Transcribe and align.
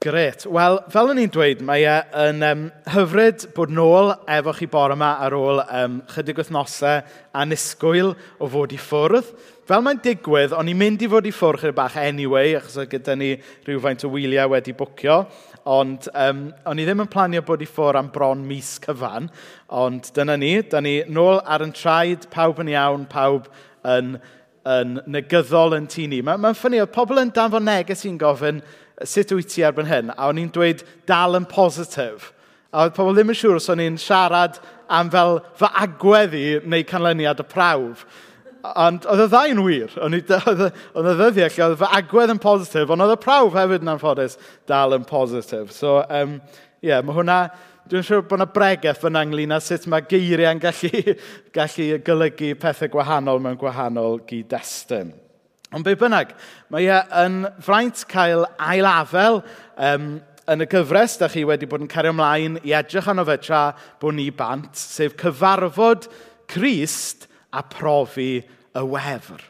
Gret. 0.00 0.46
Wel, 0.48 0.78
fel 0.88 1.10
o'n 1.12 1.18
i'n 1.20 1.28
dweud, 1.28 1.58
mae 1.68 1.82
e 1.84 1.94
yn 2.22 2.38
um, 2.46 2.60
hyfryd 2.88 3.42
bod 3.52 3.68
nôl 3.76 4.14
efo 4.32 4.54
chi 4.56 4.64
bore 4.72 4.94
yma 4.96 5.10
ar 5.26 5.36
ôl 5.36 5.60
um, 5.60 5.98
chydig 6.08 6.40
wythnosau 6.40 7.02
a 7.36 7.44
nisgwyl 7.44 8.14
o 8.40 8.48
fod 8.48 8.72
i 8.72 8.78
ffwrdd. 8.80 9.28
Fel 9.68 9.84
mae'n 9.84 10.00
digwydd, 10.00 10.56
o'n 10.56 10.72
i'n 10.72 10.80
mynd 10.80 11.04
i 11.04 11.10
fod 11.12 11.28
i 11.28 11.34
ffwrdd 11.36 11.66
chydig 11.66 11.76
bach 11.82 12.00
anyway, 12.00 12.56
achos 12.56 12.80
o 12.80 12.88
gyda 12.88 13.18
ni 13.20 13.34
rhywfaint 13.68 14.08
o 14.08 14.12
wyliau 14.16 14.54
wedi 14.54 14.72
bwcio, 14.80 15.20
ond 15.68 16.08
um, 16.14 16.42
o'n 16.72 16.80
i 16.80 16.88
ddim 16.88 17.04
yn 17.04 17.12
planio 17.12 17.44
bod 17.44 17.60
i 17.60 17.68
ffwrdd 17.68 18.00
am 18.00 18.08
bron 18.16 18.48
mis 18.48 18.78
cyfan, 18.80 19.28
ond 19.84 20.08
dyna 20.16 20.40
ni, 20.40 20.54
da 20.64 20.80
ni 20.80 21.02
nôl 21.12 21.44
ar 21.44 21.68
yn 21.68 21.76
traed, 21.76 22.30
pawb 22.32 22.64
yn 22.64 22.72
iawn, 22.72 23.04
pawb 23.12 23.52
yn, 23.84 24.14
yn 24.64 25.00
negyddol 25.12 25.76
yn 25.76 25.92
tu 25.92 26.08
ni. 26.08 26.24
Mae'n 26.24 26.40
ma, 26.40 26.54
ma 26.54 26.56
ffynnu, 26.56 26.86
oedd 26.86 26.96
pobl 26.96 27.20
yn 27.20 27.36
danfon 27.36 27.68
neges 27.68 28.08
i'n 28.08 28.16
gofyn, 28.24 28.64
sut 29.06 29.32
wyt 29.36 29.50
ti 29.52 29.64
erbyn 29.66 29.88
hyn? 29.88 30.12
A 30.16 30.28
o'n 30.30 30.40
i'n 30.40 30.50
dweud 30.54 30.84
dal 31.08 31.38
yn 31.38 31.48
positif. 31.48 32.30
A 32.70 32.86
oedd 32.86 32.96
pobl 32.96 33.16
ddim 33.16 33.32
yn 33.32 33.38
siŵr 33.38 33.58
os 33.58 33.70
o'n 33.72 33.82
i'n 33.82 33.98
siarad 34.00 34.60
am 34.90 35.10
fel 35.12 35.40
fy 35.58 35.70
agwedd 35.84 36.34
i 36.38 36.44
neu 36.66 36.84
canlyniad 36.86 37.42
y 37.42 37.46
prawf. 37.50 38.04
Ond 38.60 39.06
oedd 39.08 39.24
y 39.24 39.28
ddau'n 39.32 39.62
wir. 39.64 39.94
Oedd 40.04 40.16
y 40.20 41.14
ddyddiau 41.16 41.48
lle 41.48 41.64
oedd 41.66 41.78
fy 41.80 41.88
agwedd 41.96 42.34
yn 42.34 42.42
positif, 42.42 42.90
ond 42.92 43.06
oedd 43.06 43.14
y 43.14 43.22
prawf 43.22 43.56
hefyd 43.56 43.86
yn 43.86 43.94
anffodus 43.94 44.36
dal 44.68 44.92
yn 44.98 45.06
positif. 45.08 45.72
So, 45.72 46.00
um, 46.08 46.38
yeah, 46.84 47.02
mae 47.04 47.16
hwnna... 47.16 47.40
Dwi'n 47.90 48.04
siŵr 48.06 48.20
bod 48.28 48.38
yna 48.38 48.46
bregaeth 48.54 49.02
yn 49.08 49.16
ynglyn 49.18 49.54
â 49.56 49.58
sut 49.64 49.88
mae 49.90 50.04
geiriau'n 50.06 50.60
gallu, 50.62 51.14
gallu 51.56 51.86
golygu 52.06 52.52
pethau 52.62 52.92
gwahanol 52.92 53.42
mewn 53.42 53.58
gwahanol 53.58 54.20
gyd-destun. 54.28 55.10
Ond 55.70 55.86
be 55.86 55.94
bynnag, 55.94 56.32
mae 56.74 56.88
e 56.90 56.96
yn 57.22 57.44
fraint 57.62 58.00
cael 58.10 58.42
ailafel 58.58 59.38
um, 59.78 60.16
yn 60.50 60.64
y 60.64 60.66
gyfres, 60.66 61.14
da 61.20 61.28
chi 61.30 61.44
wedi 61.46 61.68
bod 61.70 61.84
yn 61.84 61.90
cario 61.90 62.10
ymlaen 62.10 62.56
i 62.66 62.74
edrych 62.74 63.06
arno 63.12 63.22
fe 63.28 63.36
tra 63.38 63.60
bod 64.02 64.16
ni 64.16 64.26
bant, 64.34 64.74
sef 64.74 65.14
cyfarfod 65.20 66.08
Crist 66.50 67.28
a 67.54 67.62
profi 67.62 68.40
y 68.42 68.82
wefr. 68.82 69.46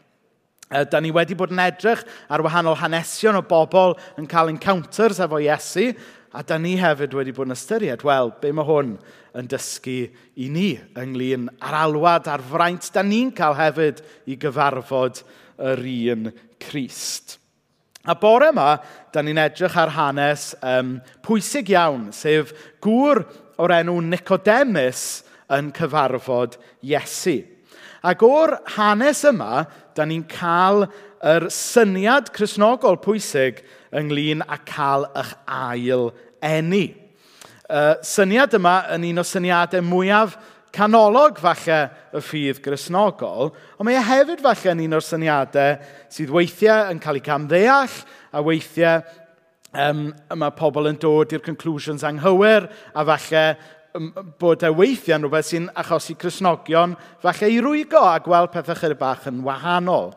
Da 0.93 1.01
ni 1.01 1.09
wedi 1.11 1.35
bod 1.35 1.55
yn 1.55 1.65
edrych 1.65 2.05
ar 2.29 2.45
wahanol 2.45 2.77
hanesion 2.79 3.41
o 3.41 3.43
bobl 3.43 3.97
yn 4.21 4.29
cael 4.29 4.53
encounters 4.53 5.23
efo 5.25 5.41
Iesu, 5.41 5.89
a 6.37 6.45
da 6.47 6.61
ni 6.61 6.77
hefyd 6.79 7.17
wedi 7.17 7.33
bod 7.35 7.49
yn 7.49 7.57
ystyried, 7.57 8.05
wel, 8.07 8.35
be 8.45 8.53
mae 8.55 8.69
hwn 8.69 8.93
yn 9.41 9.49
dysgu 9.51 10.03
i 10.37 10.53
ni 10.53 10.75
ynglyn 11.01 11.49
â'r 11.59 11.81
alwad 11.87 12.29
a'r 12.31 12.45
fraint 12.53 12.93
da 12.93 13.03
ni'n 13.07 13.33
cael 13.35 13.57
hefyd 13.59 14.05
i 14.29 14.37
gyfarfod 14.39 15.25
yr 15.61 15.85
un 16.15 16.33
Crist. 16.61 17.39
A 18.09 18.15
bore 18.17 18.49
yma, 18.49 18.79
da 19.13 19.21
ni'n 19.21 19.39
edrych 19.43 19.77
ar 19.77 19.93
hanes 19.93 20.55
um, 20.65 20.97
pwysig 21.25 21.69
iawn, 21.75 22.09
sef 22.17 22.55
gŵr 22.81 23.23
o'r 23.61 23.75
enw 23.77 23.99
Nicodemus 24.09 25.23
yn 25.53 25.69
cyfarfod 25.77 26.57
Iesu. 26.87 27.43
Ac 28.01 28.25
o'r 28.25 28.55
hanes 28.79 29.21
yma, 29.29 29.67
da 29.93 30.07
ni'n 30.09 30.25
cael 30.33 30.87
yr 31.21 31.51
syniad 31.53 32.31
chrysnogol 32.33 32.97
pwysig 33.05 33.61
ynglyn 33.97 34.47
â 34.49 34.57
cael 34.65 35.05
eich 35.13 35.35
ail 35.45 36.09
enni. 36.41 36.87
Uh, 37.71 38.01
syniad 38.03 38.57
yma 38.57 38.81
yn 38.97 39.05
un 39.11 39.21
o 39.21 39.27
syniadau 39.27 39.85
mwyaf 39.85 40.39
canolog 40.75 41.41
falle 41.43 41.81
y 42.15 42.23
ffydd 42.23 42.61
grisnogol, 42.65 43.51
ond 43.79 43.87
mae 43.87 43.99
e 43.99 44.05
hefyd 44.07 44.43
falle 44.45 44.75
yn 44.75 44.85
un 44.87 44.97
o'r 44.99 45.07
syniadau 45.07 45.77
sydd 46.13 46.33
weithiau 46.35 46.93
yn 46.93 47.03
cael 47.03 47.19
ei 47.19 47.27
camddeall 47.27 47.97
a 48.31 48.43
weithiau 48.47 49.03
um, 49.75 50.07
mae 50.39 50.57
pobl 50.59 50.91
yn 50.91 50.99
dod 51.03 51.35
i'r 51.35 51.45
conclusions 51.45 52.07
anghywir 52.07 52.69
a 52.95 53.05
falle 53.09 53.45
um, 53.99 54.13
bod 54.41 54.63
e 54.67 54.71
weithiau 54.75 55.19
yn 55.19 55.27
rhywbeth 55.27 55.51
sy'n 55.51 55.69
achosi 55.83 56.17
crisnogion 56.21 56.95
falle 57.23 57.51
i 57.51 57.59
rwygo 57.63 58.03
a 58.07 58.19
gweld 58.23 58.55
pethau 58.55 58.79
chydig 58.79 59.01
bach 59.01 59.27
yn 59.31 59.43
wahanol. 59.47 60.13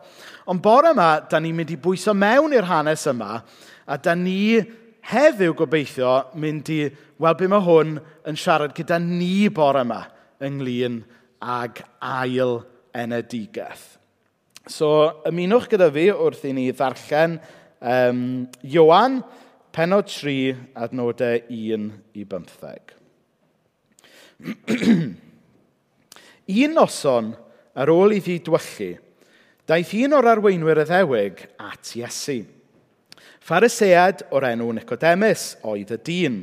Ond 0.50 0.62
bore 0.62 0.92
yma, 0.92 1.24
da 1.30 1.40
ni'n 1.40 1.56
mynd 1.56 1.74
i 1.74 1.80
bwyso 1.80 2.14
mewn 2.14 2.54
i'r 2.54 2.68
hanes 2.68 3.06
yma 3.10 3.38
a 3.84 3.98
da 4.00 4.14
ni 4.16 4.62
heddiw 5.10 5.54
gobeithio 5.56 6.16
mynd 6.40 6.70
i 6.72 6.80
weld 7.20 7.38
beth 7.40 7.52
mae 7.52 7.64
hwn 7.64 7.96
yn 8.28 8.38
siarad 8.40 8.74
gyda 8.76 8.98
ni 9.02 9.48
bore 9.52 9.84
yma 9.84 10.02
ynglyn 10.42 11.02
ag 11.42 11.82
ail 12.00 12.62
enedigaeth. 12.94 13.98
So, 14.70 15.20
ymunwch 15.28 15.68
gyda 15.68 15.90
fi 15.92 16.06
wrth 16.14 16.44
i 16.48 16.54
ni 16.56 16.70
ddarllen 16.72 17.36
um, 17.84 18.20
Iowan, 18.64 19.18
penod 19.74 20.08
3, 20.08 20.54
adnodau 20.86 21.42
1 21.52 21.90
i 22.16 22.24
15. 22.24 22.94
un 26.64 26.76
noson 26.76 27.30
ar 27.74 27.92
ôl 27.92 28.14
i 28.14 28.20
iddi 28.22 28.38
dwyllu, 28.46 28.94
daeth 29.68 29.92
un 30.00 30.16
o'r 30.16 30.30
arweinwyr 30.32 30.82
y 30.82 30.86
ddewig 30.88 31.44
at 31.60 31.92
Iesu. 31.98 32.40
Pharisead 33.44 34.24
o'r 34.32 34.48
enw 34.54 34.70
Nicodemus 34.78 35.50
oedd 35.68 35.92
y 35.92 36.00
dyn. 36.08 36.40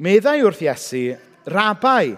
Meddai 0.00 0.40
wrth 0.44 0.64
Iesu, 0.64 1.04
Rabai, 1.52 2.16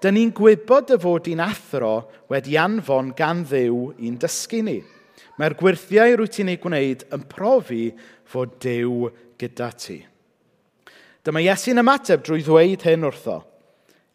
dyn 0.00 0.16
ni'n 0.16 0.32
gwybod 0.36 0.94
y 0.94 0.98
fod 1.00 1.28
i'n 1.28 1.42
athro 1.44 1.94
wedi 2.32 2.56
anfon 2.60 3.12
gan 3.16 3.44
ddew 3.44 3.90
i'n 4.00 4.16
dysgu 4.20 4.62
ni. 4.64 4.78
Mae'r 5.36 5.56
gwirthiau 5.56 6.16
rwy 6.18 6.28
ti'n 6.32 6.52
ei 6.52 6.60
gwneud 6.60 7.06
yn 7.16 7.26
profi 7.28 7.90
fod 8.28 8.56
dew 8.62 9.10
gyda 9.40 9.70
ti. 9.76 10.00
Dyma 11.24 11.42
Iesu'n 11.44 11.82
ymateb 11.82 12.24
drwy 12.24 12.44
ddweud 12.44 12.84
hyn 12.86 13.06
wrtho. 13.08 13.40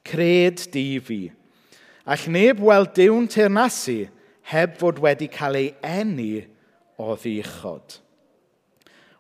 Cred 0.06 0.68
di 0.74 1.00
fi. 1.02 1.20
All 2.06 2.26
neb 2.34 2.62
weld 2.62 2.94
dew'n 2.98 3.30
teirnasu 3.30 4.06
heb 4.52 4.78
fod 4.82 5.02
wedi 5.02 5.30
cael 5.34 5.58
ei 5.58 5.70
eni 5.86 6.46
o 7.02 7.16
ddichod. 7.18 8.00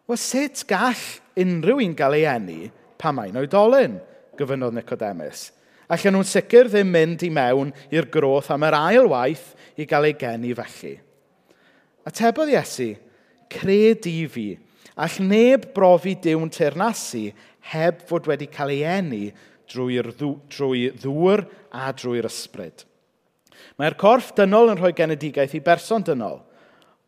Wel, 0.05 0.21
sut 0.21 0.61
gall 0.69 1.05
unrhyw 1.41 1.81
un 1.81 1.95
gael 1.97 2.17
ei 2.19 2.27
eni 2.29 2.59
pa 3.01 3.09
mae'n 3.13 3.37
oedolyn, 3.41 3.97
gyfynodd 4.37 4.77
Nicodemus. 4.77 5.47
Allan 5.85 6.15
nhw'n 6.17 6.25
sicr 6.25 6.69
ddim 6.69 6.89
mynd 6.89 7.23
i 7.27 7.29
mewn 7.33 7.71
i'r 7.93 8.07
groth 8.09 8.49
am 8.53 8.63
yr 8.65 8.77
ail 8.77 9.09
waith 9.11 9.51
i 9.77 9.85
gael 9.85 10.07
ei 10.09 10.15
geni 10.17 10.53
felly. 10.57 10.95
Atebodd 12.05 12.53
Iesu, 12.53 12.93
cred 13.51 14.07
i 14.09 14.23
fi, 14.29 14.47
all 14.97 15.19
neb 15.21 15.67
brofi 15.75 16.15
diwn 16.21 16.49
teirnasu 16.53 17.27
heb 17.73 18.01
fod 18.09 18.29
wedi 18.29 18.49
cael 18.49 18.73
ei 18.73 18.81
eni 18.95 19.23
drwy'r 19.69 20.09
drwy 20.15 20.89
ddŵr 21.03 21.45
a 21.73 21.91
drwy'r 21.93 22.29
ysbryd. 22.29 22.85
Mae'r 23.77 23.97
corff 23.99 24.33
dynol 24.37 24.73
yn 24.73 24.81
rhoi 24.81 24.93
genedigaeth 24.97 25.55
i 25.57 25.61
berson 25.65 26.05
dynol, 26.05 26.39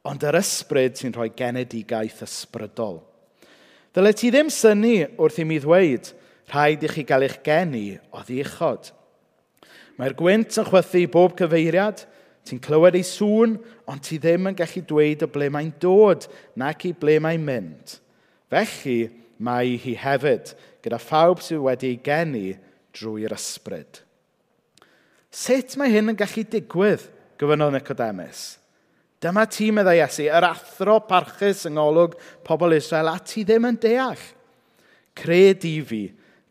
ond 0.06 0.24
yr 0.26 0.38
ysbryd 0.40 0.98
sy'n 0.98 1.16
rhoi 1.18 1.32
genedigaeth 1.38 2.22
ysbrydol. 2.26 3.02
Dyle 3.94 4.14
ti 4.14 4.30
ddim 4.30 4.50
syni 4.54 5.00
wrth 5.18 5.42
i 5.42 5.50
mi 5.50 5.58
ddweud– 5.66 6.14
rhaid 6.52 6.86
i 6.86 6.92
chi 6.92 7.04
gael 7.08 7.28
eich 7.28 7.40
geni 7.46 7.98
o 8.12 8.24
ddichod. 8.24 8.92
Mae'r 9.98 10.16
gwynt 10.18 10.58
yn 10.60 10.68
chwythu 10.68 11.04
bob 11.12 11.36
cyfeiriad, 11.40 12.04
ti'n 12.48 12.62
clywed 12.64 12.96
ei 13.00 13.06
sŵn, 13.06 13.58
ond 13.90 14.04
ti 14.06 14.20
ddim 14.22 14.52
yn 14.52 14.58
gallu 14.58 14.84
dweud 14.88 15.26
o 15.26 15.30
ble 15.32 15.50
mae'n 15.54 15.74
dod 15.82 16.28
nac 16.60 16.86
i 16.88 16.94
ble 16.96 17.18
mae'n 17.24 17.44
mynd. 17.44 17.98
Felly 18.52 19.00
mae 19.44 19.76
hi 19.82 19.96
hefyd, 20.00 20.54
gyda 20.86 21.00
phawb 21.02 21.42
sydd 21.44 21.64
wedi 21.66 21.92
ei 21.94 22.00
geni 22.04 22.46
drwy'r 22.96 23.36
ysbryd. 23.36 24.04
Sut 25.34 25.76
mae 25.78 25.92
hyn 25.92 26.14
yn 26.14 26.18
gallu 26.18 26.46
digwydd, 26.48 27.04
gyfynodd 27.38 27.76
Nicodemus? 27.76 28.46
Dyma 29.22 29.48
ti, 29.50 29.72
meddai 29.74 29.98
Iesu, 29.98 30.28
yr 30.30 30.46
athro 30.46 31.00
parchus 31.10 31.66
yng 31.68 31.76
ngolwg 31.78 32.16
pobl 32.46 32.76
Israel, 32.78 33.10
a 33.10 33.18
ti 33.18 33.44
ddim 33.46 33.66
yn 33.66 33.80
deall. 33.82 34.22
Cred 35.18 35.66
i 35.66 35.74
fi, 35.82 36.04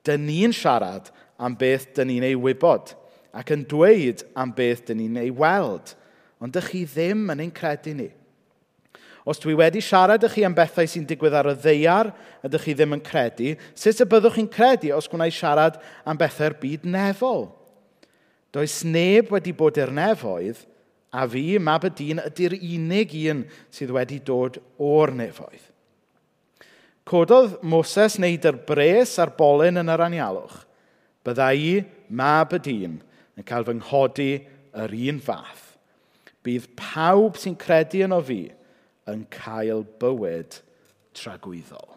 dyn 0.07 0.27
ni'n 0.27 0.55
siarad 0.55 1.11
am 1.37 1.57
beth 1.59 1.91
dyn 1.97 2.11
ni'n 2.11 2.29
ei 2.31 2.39
wybod 2.39 2.95
ac 3.37 3.53
yn 3.53 3.67
dweud 3.69 4.23
am 4.39 4.53
beth 4.57 4.87
dyn 4.89 5.03
ni'n 5.03 5.19
ei 5.21 5.33
weld, 5.35 5.93
ond 6.41 6.55
dych 6.57 6.71
chi 6.73 6.85
ddim 6.89 7.27
yn 7.35 7.43
ein 7.45 7.53
credu 7.53 7.93
ni. 7.97 8.09
Os 9.27 9.41
dwi 9.43 9.57
wedi 9.59 9.83
siarad 9.83 10.23
ych 10.25 10.37
chi 10.39 10.45
am 10.47 10.55
bethau 10.55 10.87
sy'n 10.89 11.05
digwydd 11.09 11.35
ar 11.35 11.51
y 11.51 11.57
ddeiar 11.59 12.13
a 12.15 12.49
dych 12.49 12.69
chi 12.69 12.77
ddim 12.79 12.95
yn 12.97 13.03
credu, 13.05 13.57
sut 13.75 14.01
y 14.01 14.07
byddwch 14.09 14.39
chi'n 14.39 14.51
credu 14.53 14.93
os 14.97 15.11
gwna 15.11 15.27
siarad 15.35 15.81
am 16.07 16.19
bethau'r 16.21 16.55
byd 16.63 16.87
nefol? 16.89 17.49
Does 18.55 18.81
neb 18.87 19.33
wedi 19.35 19.53
bod 19.53 19.77
i'r 19.83 19.93
nefoedd, 19.93 20.63
a 21.13 21.27
fi, 21.29 21.57
Mabedin, 21.59 22.23
ydy'r 22.29 22.55
unig 22.57 23.17
un 23.33 23.43
sydd 23.75 23.93
wedi 23.97 24.21
dod 24.25 24.61
o'r 24.79 25.13
nefoedd. 25.17 25.65
Cododd 27.07 27.61
Moses 27.63 28.17
wneud 28.19 28.47
yr 28.49 28.57
bres 28.67 29.15
a'r 29.23 29.31
bolyn 29.39 29.79
yn 29.79 29.93
yr 29.93 30.03
anialwch. 30.09 30.57
Bydda 31.27 31.53
i, 31.55 31.71
mab 32.11 32.55
y 32.57 32.61
dîm, 32.63 32.97
yn 33.39 33.47
cael 33.47 33.67
fy 33.67 33.77
nghodi 33.79 34.31
yr 34.75 34.95
un 35.11 35.21
fath. 35.23 35.77
Bydd 36.47 36.67
pawb 36.79 37.39
sy'n 37.39 37.55
credu 37.59 38.05
yno 38.07 38.19
fi 38.27 38.41
yn 39.11 39.23
cael 39.31 39.85
bywyd 40.01 40.59
tragwyddol. 41.17 41.95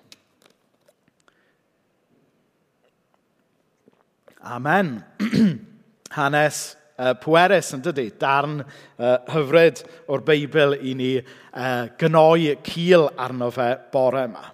Amen. 4.45 5.01
Hanes 6.17 6.61
uh, 6.97 7.15
pwerus, 7.21 7.73
yn 7.75 7.81
dydy, 7.85 8.07
darn 8.21 8.61
uh, 8.61 9.17
hyfryd 9.33 9.83
o'r 10.09 10.23
Beibl 10.25 10.77
i 10.79 10.93
ni 10.97 11.11
uh, 11.17 11.89
gynnoi 11.99 12.55
cil 12.65 13.09
arno 13.17 13.49
fe 13.53 13.73
bore 13.93 14.23
yma. 14.29 14.45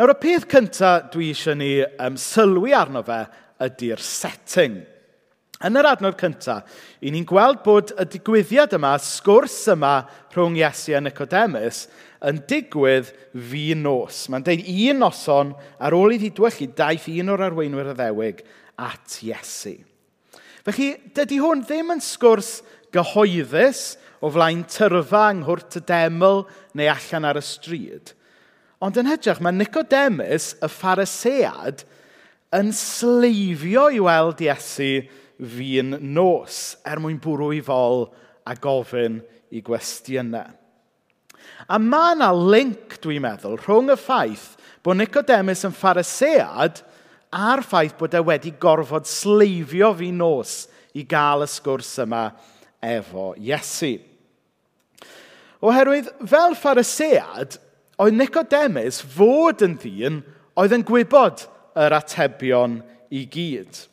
Nawr, 0.00 0.14
y 0.14 0.16
peth 0.16 0.46
cyntaf 0.48 1.10
dwi 1.12 1.26
eisiau 1.28 1.58
ni 1.60 1.74
um, 2.00 2.14
sylwi 2.16 2.70
arno 2.72 3.02
fe 3.04 3.18
ydy'r 3.60 4.00
setting. 4.00 4.78
Yn 5.60 5.76
yr 5.76 5.88
adnod 5.90 6.14
cyntaf, 6.16 6.70
i 7.04 7.10
ni'n 7.12 7.26
gweld 7.28 7.58
bod 7.66 7.90
y 8.00 8.06
digwyddiad 8.08 8.72
yma, 8.78 8.94
sgwrs 8.96 9.58
yma 9.74 9.90
rhwng 10.32 10.54
Iesu 10.56 10.94
a 10.96 11.02
Nicodemus, 11.04 11.82
yn 12.24 12.40
digwydd 12.48 13.10
fi 13.50 13.66
nos. 13.76 14.22
Mae'n 14.32 14.46
deud 14.46 14.70
un 14.72 15.04
noson 15.04 15.50
ar 15.76 15.96
ôl 15.98 16.14
iddi 16.16 16.30
dwyllu 16.38 16.70
daeth 16.78 17.10
un 17.12 17.34
o'r 17.34 17.44
arweinwyr 17.50 17.90
y 17.92 17.96
ddewig 17.98 18.40
at 18.80 19.18
Iesu. 19.26 19.74
Felly, 20.64 20.94
dydy 21.12 21.42
hwn 21.42 21.66
ddim 21.66 21.92
yn 21.92 22.00
sgwrs 22.06 22.62
gyhoeddus 22.96 23.84
o 24.24 24.32
flaen 24.32 24.64
tyrfa 24.64 25.26
yng 25.34 25.44
Nghwrt 25.44 25.76
y 25.76 25.84
Deml 25.92 26.46
neu 26.72 26.88
allan 26.94 27.28
ar 27.34 27.42
y 27.42 27.44
stryd– 27.44 28.14
Ond 28.80 28.96
yn 28.96 29.08
hytrach, 29.10 29.42
mae 29.44 29.52
Nicodemus, 29.52 30.54
y 30.56 30.68
pharisead, 30.72 31.84
yn 32.56 32.70
sleifio 32.74 33.90
i 33.92 34.00
weld 34.02 34.40
Iesu 34.42 35.02
fi'n 35.40 35.98
nos 36.14 36.78
er 36.88 37.00
mwyn 37.02 37.20
bwrw 37.22 37.52
i 37.58 37.60
fol 37.64 38.06
a 38.48 38.56
gofyn 38.56 39.20
i 39.52 39.60
gwestiynau. 39.64 40.56
A 41.68 41.76
mae 41.82 42.16
yna 42.16 42.30
link, 42.32 42.96
dwi'n 43.02 43.22
meddwl, 43.24 43.58
rhwng 43.60 43.92
y 43.92 43.98
ffaith 44.00 44.54
bod 44.84 44.98
Nicodemus 44.98 45.66
yn 45.68 45.76
pharisead 45.76 46.80
a'r 47.36 47.62
ffaith 47.66 47.98
bod 48.00 48.16
e 48.16 48.22
wedi 48.24 48.54
gorfod 48.60 49.08
sleifio 49.08 49.92
fi 49.98 50.10
nos 50.14 50.64
i 50.96 51.04
gael 51.08 51.44
y 51.44 51.50
sgwrs 51.50 51.98
yma 52.04 52.30
efo 52.82 53.34
Iesu. 53.38 53.98
Oherwydd, 55.60 56.08
fel 56.24 56.56
pharisead, 56.56 57.58
oedd 58.00 58.16
Nicodemus 58.16 59.00
fod 59.04 59.64
yn 59.66 59.76
ddyn 59.80 60.20
oedd 60.60 60.74
yn 60.76 60.84
gwybod 60.86 61.44
yr 61.78 61.96
atebion 61.98 62.80
i 63.12 63.26
gyd. 63.30 63.84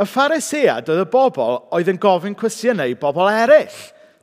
Y 0.00 0.06
pharisead 0.08 0.88
oedd 0.88 1.02
y 1.04 1.08
bobl 1.12 1.58
oedd 1.76 1.90
yn 1.92 2.00
gofyn 2.00 2.36
cwestiynau 2.38 2.88
i 2.88 2.96
bobl 2.98 3.28
eraill, 3.28 3.80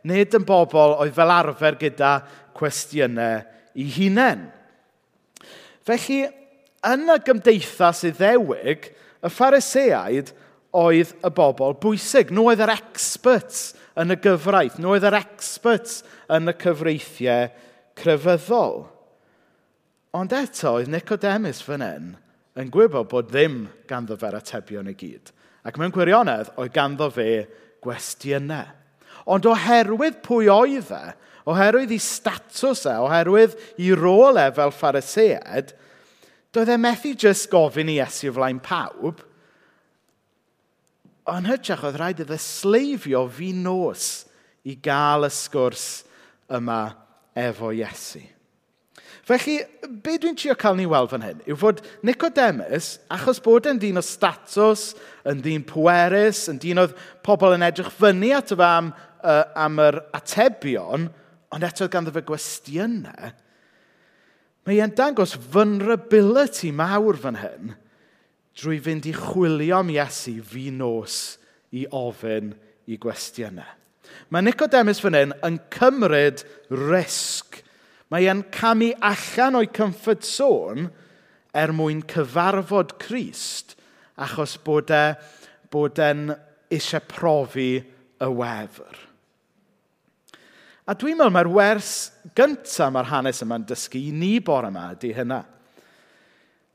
nid 0.08 0.34
yn 0.34 0.46
bobl 0.48 0.96
oedd 0.98 1.14
fel 1.14 1.34
arfer 1.34 1.78
gyda 1.78 2.14
cwestiynau 2.58 3.44
i 3.78 3.86
hunain. 4.00 4.48
Felly, 5.88 6.24
yn 6.88 7.14
y 7.14 7.18
gymdeithas 7.28 8.04
iddewig, 8.10 8.90
y 9.22 9.32
phariseaid 9.34 10.34
oedd 10.78 11.14
y 11.26 11.32
bobl 11.38 11.78
bwysig. 11.82 12.34
Nhw 12.34 12.50
oedd 12.52 12.64
yr 12.66 12.74
experts 12.74 13.70
yn 13.98 14.14
y 14.14 14.18
gyfraith. 14.22 14.78
Nhw 14.82 14.96
oedd 14.96 15.08
yr 15.08 15.20
experts 15.22 16.02
yn 16.34 16.50
y 16.52 16.56
cyfreithiau 16.60 17.48
crefyddol. 17.98 18.86
Ond 20.18 20.34
eto, 20.34 20.78
oedd 20.78 20.92
Nicodemus 20.92 21.62
fan 21.66 21.84
hyn 21.86 22.14
yn 22.58 22.72
gwybod 22.74 23.10
bod 23.12 23.30
ddim 23.30 23.66
ganddo 23.90 24.18
fe'r 24.18 24.40
atebion 24.40 24.90
i 24.90 24.96
gyd. 24.98 25.30
Ac 25.68 25.78
mewn 25.78 25.94
gwirionedd, 25.94 26.54
oedd 26.58 26.74
ganddo 26.74 27.10
fe 27.14 27.46
gwestiynau. 27.86 28.70
Ond 29.28 29.46
oherwydd 29.50 30.22
pwy 30.26 30.48
oedd 30.50 30.92
e, 30.96 31.02
oherwydd 31.48 31.94
ei 31.94 32.02
statws 32.02 32.86
e, 32.88 32.96
oherwydd 33.04 33.58
ei 33.76 33.92
rôl 33.98 34.40
e 34.40 34.48
fel 34.56 34.72
phariseed, 34.74 35.74
doedd 36.56 36.72
e 36.72 36.78
methu 36.80 37.14
jyst 37.14 37.50
gofyn 37.52 37.92
i 37.92 38.00
Iesu 38.00 38.32
flaen 38.36 38.62
pawb, 38.64 39.20
ond 41.28 41.50
hytrach 41.52 41.84
oedd 41.84 42.00
rhaid 42.00 42.24
iddo 42.24 42.38
sleifio 42.40 43.26
fi 43.28 43.52
nos 43.56 44.24
i 44.68 44.78
gael 44.84 45.28
y 45.28 45.32
sgwrs 45.34 45.88
yma 46.58 46.82
efo 47.38 47.72
Iesu. 47.76 48.24
Felly, 49.28 49.58
be 50.04 50.16
dwi'n 50.16 50.38
trio 50.40 50.56
cael 50.56 50.78
ni 50.80 50.86
weld 50.88 51.12
fan 51.12 51.26
hyn 51.26 51.42
yw 51.44 51.58
fod 51.60 51.82
Nicodemus, 52.08 52.94
achos 53.12 53.42
bod 53.44 53.68
yn 53.68 53.80
dyn 53.82 54.00
o 54.00 54.04
statws, 54.06 54.94
yn 55.28 55.42
dyn 55.44 55.66
pwerus, 55.68 56.46
yn 56.52 56.62
dyn 56.64 56.80
oedd 56.80 56.96
pobl 57.28 57.58
yn 57.58 57.66
edrych 57.68 57.92
fyny 57.98 58.32
at 58.38 58.54
fe 58.56 58.64
am, 58.64 58.94
uh, 59.20 59.44
am 59.60 59.82
yr 59.84 60.00
atebion, 60.16 61.10
ond 61.52 61.68
eto 61.68 61.90
ganddo 61.92 62.14
fe 62.16 62.24
gwestiynau, 62.28 63.34
mae 64.68 64.80
e'n 64.84 64.96
dangos 64.96 65.36
vulnerability 65.52 66.72
mawr 66.76 67.20
fan 67.20 67.40
hyn 67.40 67.76
drwy 68.58 68.80
fynd 68.84 69.06
i 69.08 69.14
chwilio 69.16 69.82
am 69.82 69.92
Iesu 69.94 70.40
fi 70.44 70.70
nos 70.74 71.38
i 71.76 71.84
ofyn 71.94 72.54
i 72.88 72.98
gwestiynau. 73.00 73.76
Mae 74.30 74.44
Nicodemus 74.46 75.02
fan 75.04 75.18
hyn 75.18 75.36
yn 75.46 75.60
cymryd 75.74 76.44
risg. 76.74 77.62
Mae 78.12 78.28
e'n 78.32 78.46
camu 78.56 78.94
allan 79.04 79.60
o'i 79.60 79.70
comfort 79.74 80.26
zone 80.28 80.88
er 81.58 81.74
mwyn 81.76 82.04
cyfarfod 82.08 82.96
Crist 83.02 83.76
achos 84.18 84.56
bod 84.64 84.92
e 84.94 85.04
bod 85.72 86.00
e'n 86.02 86.32
eisiau 86.74 87.04
profi 87.10 87.72
y 87.78 88.30
wefr. 88.40 89.04
A 90.88 90.96
dwi'n 90.96 91.18
meddwl 91.20 91.34
mae'r 91.36 91.52
wers 91.52 91.92
gyntaf 92.38 92.94
mae'r 92.96 93.10
hanes 93.12 93.44
yma'n 93.44 93.66
dysgu 93.68 94.00
i 94.00 94.14
ni 94.16 94.38
bore 94.40 94.70
yma 94.72 94.86
ydy 94.96 95.12
hynna. 95.18 95.42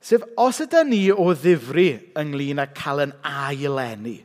Sef, 0.02 0.24
os 0.36 0.58
ydy 0.64 0.82
ni 0.84 1.02
o 1.14 1.30
ddifri 1.32 1.88
ynglyn 2.18 2.60
â 2.60 2.66
cael 2.76 3.06
yn 3.06 3.14
ailenni, 3.24 4.18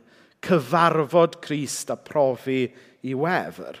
cyfarfod 0.44 1.38
Crist 1.44 1.92
a 1.94 1.96
profi 1.96 2.66
i 3.06 3.14
wefr, 3.14 3.78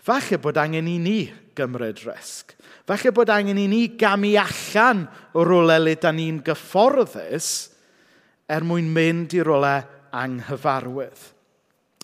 falle 0.00 0.38
bod 0.40 0.58
angen 0.60 0.88
i 0.88 0.96
ni 1.00 1.18
gymryd 1.58 2.00
risg. 2.06 2.54
Falle 2.88 3.12
bod 3.14 3.30
angen 3.32 3.58
i 3.60 3.66
ni 3.70 3.82
gamu 4.00 4.32
allan 4.40 5.04
o 5.34 5.44
rolau 5.46 5.84
le 5.84 5.96
da 6.00 6.12
ni'n 6.14 6.40
gyfforddus 6.46 7.50
er 8.50 8.64
mwyn 8.66 8.88
mynd 8.94 9.36
i 9.36 9.44
rolau 9.46 9.84
anghyfarwydd. 10.16 11.28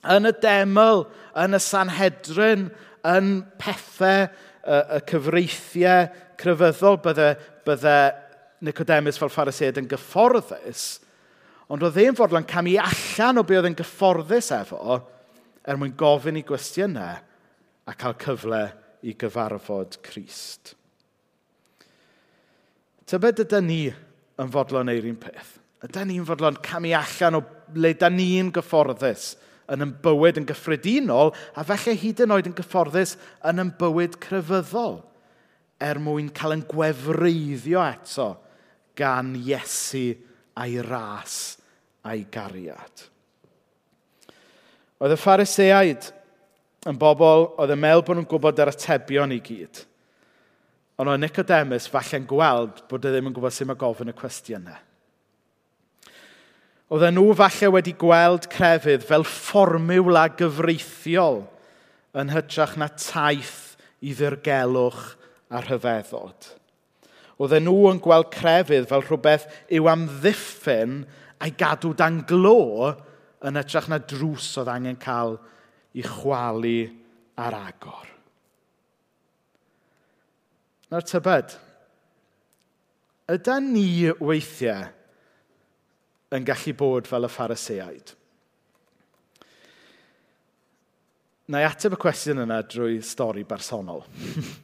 Yn 0.06 0.28
y 0.28 0.34
deml, 0.38 1.06
yn 1.42 1.56
y 1.56 1.62
Sanhedrin, 1.62 2.68
yn 3.06 3.32
pethau, 3.58 4.28
y 4.66 5.00
cyfreithiau 5.06 6.06
crefyddol 6.38 7.00
bydde, 7.02 7.32
bydde 7.66 7.98
Nicodemus 8.66 9.18
fel 9.20 9.30
phariseid 9.30 9.78
yn 9.78 9.88
gyfforddus, 9.90 10.87
ond 11.70 11.82
oedd 11.87 11.99
e'n 12.02 12.16
fodlon 12.18 12.46
camu 12.46 12.76
allan 12.82 13.42
o 13.42 13.44
be 13.46 13.58
oedd 13.58 13.70
yn 13.70 13.78
gyfforddus 13.78 14.52
efo, 14.54 15.00
er 15.66 15.78
mwyn 15.78 15.94
gofyn 15.99 16.38
i 16.40 16.44
gwestiynau 16.46 17.23
a 17.87 17.94
cael 17.99 18.16
cyfle 18.23 18.62
i 19.06 19.14
gyfarfod 19.18 19.99
Christ. 20.06 20.75
Tybed 23.06 23.44
ydy 23.44 23.62
ni 23.62 23.82
yn 24.42 24.52
fodlon 24.52 24.88
neu'r 24.90 25.11
un 25.11 25.18
peth? 25.20 25.56
Ydy 25.87 26.06
ni'n 26.08 26.26
fodlon 26.26 26.58
camu 26.64 26.94
allan 26.99 27.38
o 27.38 27.42
le 27.78 27.92
da 27.99 28.11
ni'n 28.11 28.50
gyfforddus 28.54 29.35
yn 29.73 29.82
yn 29.82 29.92
bywyd 30.02 30.40
yn 30.40 30.46
gyffredinol 30.49 31.32
a 31.58 31.64
felly 31.66 31.96
hyd 32.00 32.23
yn 32.25 32.35
oed 32.35 32.49
yn 32.50 32.56
gyfforddus 32.58 33.16
yn 33.50 33.62
yn 33.62 33.73
bywyd 33.78 34.18
crefyddol 34.23 35.00
er 35.82 36.00
mwyn 36.02 36.30
cael 36.35 36.56
yn 36.56 36.64
gwefreiddio 36.70 37.82
eto 37.85 38.30
gan 38.99 39.35
Iesu 39.37 40.06
a'i 40.56 40.80
ras 40.87 41.58
a'i 42.06 42.25
gariad. 42.32 43.06
Oedd 45.02 45.12
y 45.12 45.18
phariseaid 45.20 46.08
yn 46.88 46.98
bobl 47.00 47.50
oedd 47.58 47.74
yn 47.74 47.82
meddwl 47.82 48.04
bod 48.06 48.18
nhw'n 48.18 48.28
gwybod 48.30 48.62
yr 48.62 48.72
atebion 48.72 49.34
i 49.34 49.40
gyd. 49.44 49.82
Ond 50.96 51.12
oedd 51.12 51.20
Nicodemus 51.20 51.88
falle'n 51.92 52.28
gweld 52.28 52.84
bod 52.88 53.04
e 53.04 53.12
ddim 53.12 53.28
yn 53.28 53.36
gwybod 53.36 53.52
sut 53.52 53.68
mae 53.68 53.80
gofyn 53.80 54.12
y 54.12 54.16
cwestiynau. 54.16 54.78
Oedd 56.86 57.02
e 57.02 57.10
nhw 57.10 57.34
falle 57.36 57.72
wedi 57.74 57.96
gweld 57.98 58.46
crefydd 58.52 59.04
fel 59.04 59.26
fformiwla 59.26 60.28
gyfreithiol 60.38 61.42
yn 62.16 62.30
hytrach 62.32 62.76
na 62.78 62.88
taith 62.94 63.74
i 64.00 64.14
ddirgelwch 64.14 65.02
a 65.50 65.60
rhyfeddod. 65.64 66.52
Oedd 67.36 67.56
e 67.58 67.60
nhw 67.60 67.90
yn 67.90 68.00
gweld 68.00 68.30
crefydd 68.32 68.88
fel 68.88 69.04
rhywbeth 69.04 69.48
i'w 69.76 69.90
amddiffyn 69.92 71.02
a'i 71.42 71.52
gadw 71.58 71.92
dan 71.98 72.22
glo 72.28 72.94
yn 73.46 73.60
ytrach 73.60 73.86
na 73.90 74.00
drws 74.02 74.48
oedd 74.60 74.70
angen 74.72 74.98
cael 75.00 75.36
i 75.96 76.04
chwalu 76.04 76.78
ar 77.38 77.56
agor. 77.58 78.10
Na'r 80.90 81.06
tybed, 81.06 81.56
ydy 83.32 83.56
ni 83.64 83.88
weithiau 84.22 84.86
yn 86.36 86.46
gallu 86.46 86.74
bod 86.78 87.10
fel 87.10 87.26
y 87.26 87.30
phariseaid? 87.32 88.14
Na 91.50 91.62
i 91.62 91.66
ateb 91.66 91.94
y 91.94 92.00
cwestiwn 92.02 92.42
yna 92.42 92.60
drwy 92.66 92.98
stori 93.06 93.44
bersonol. 93.46 94.02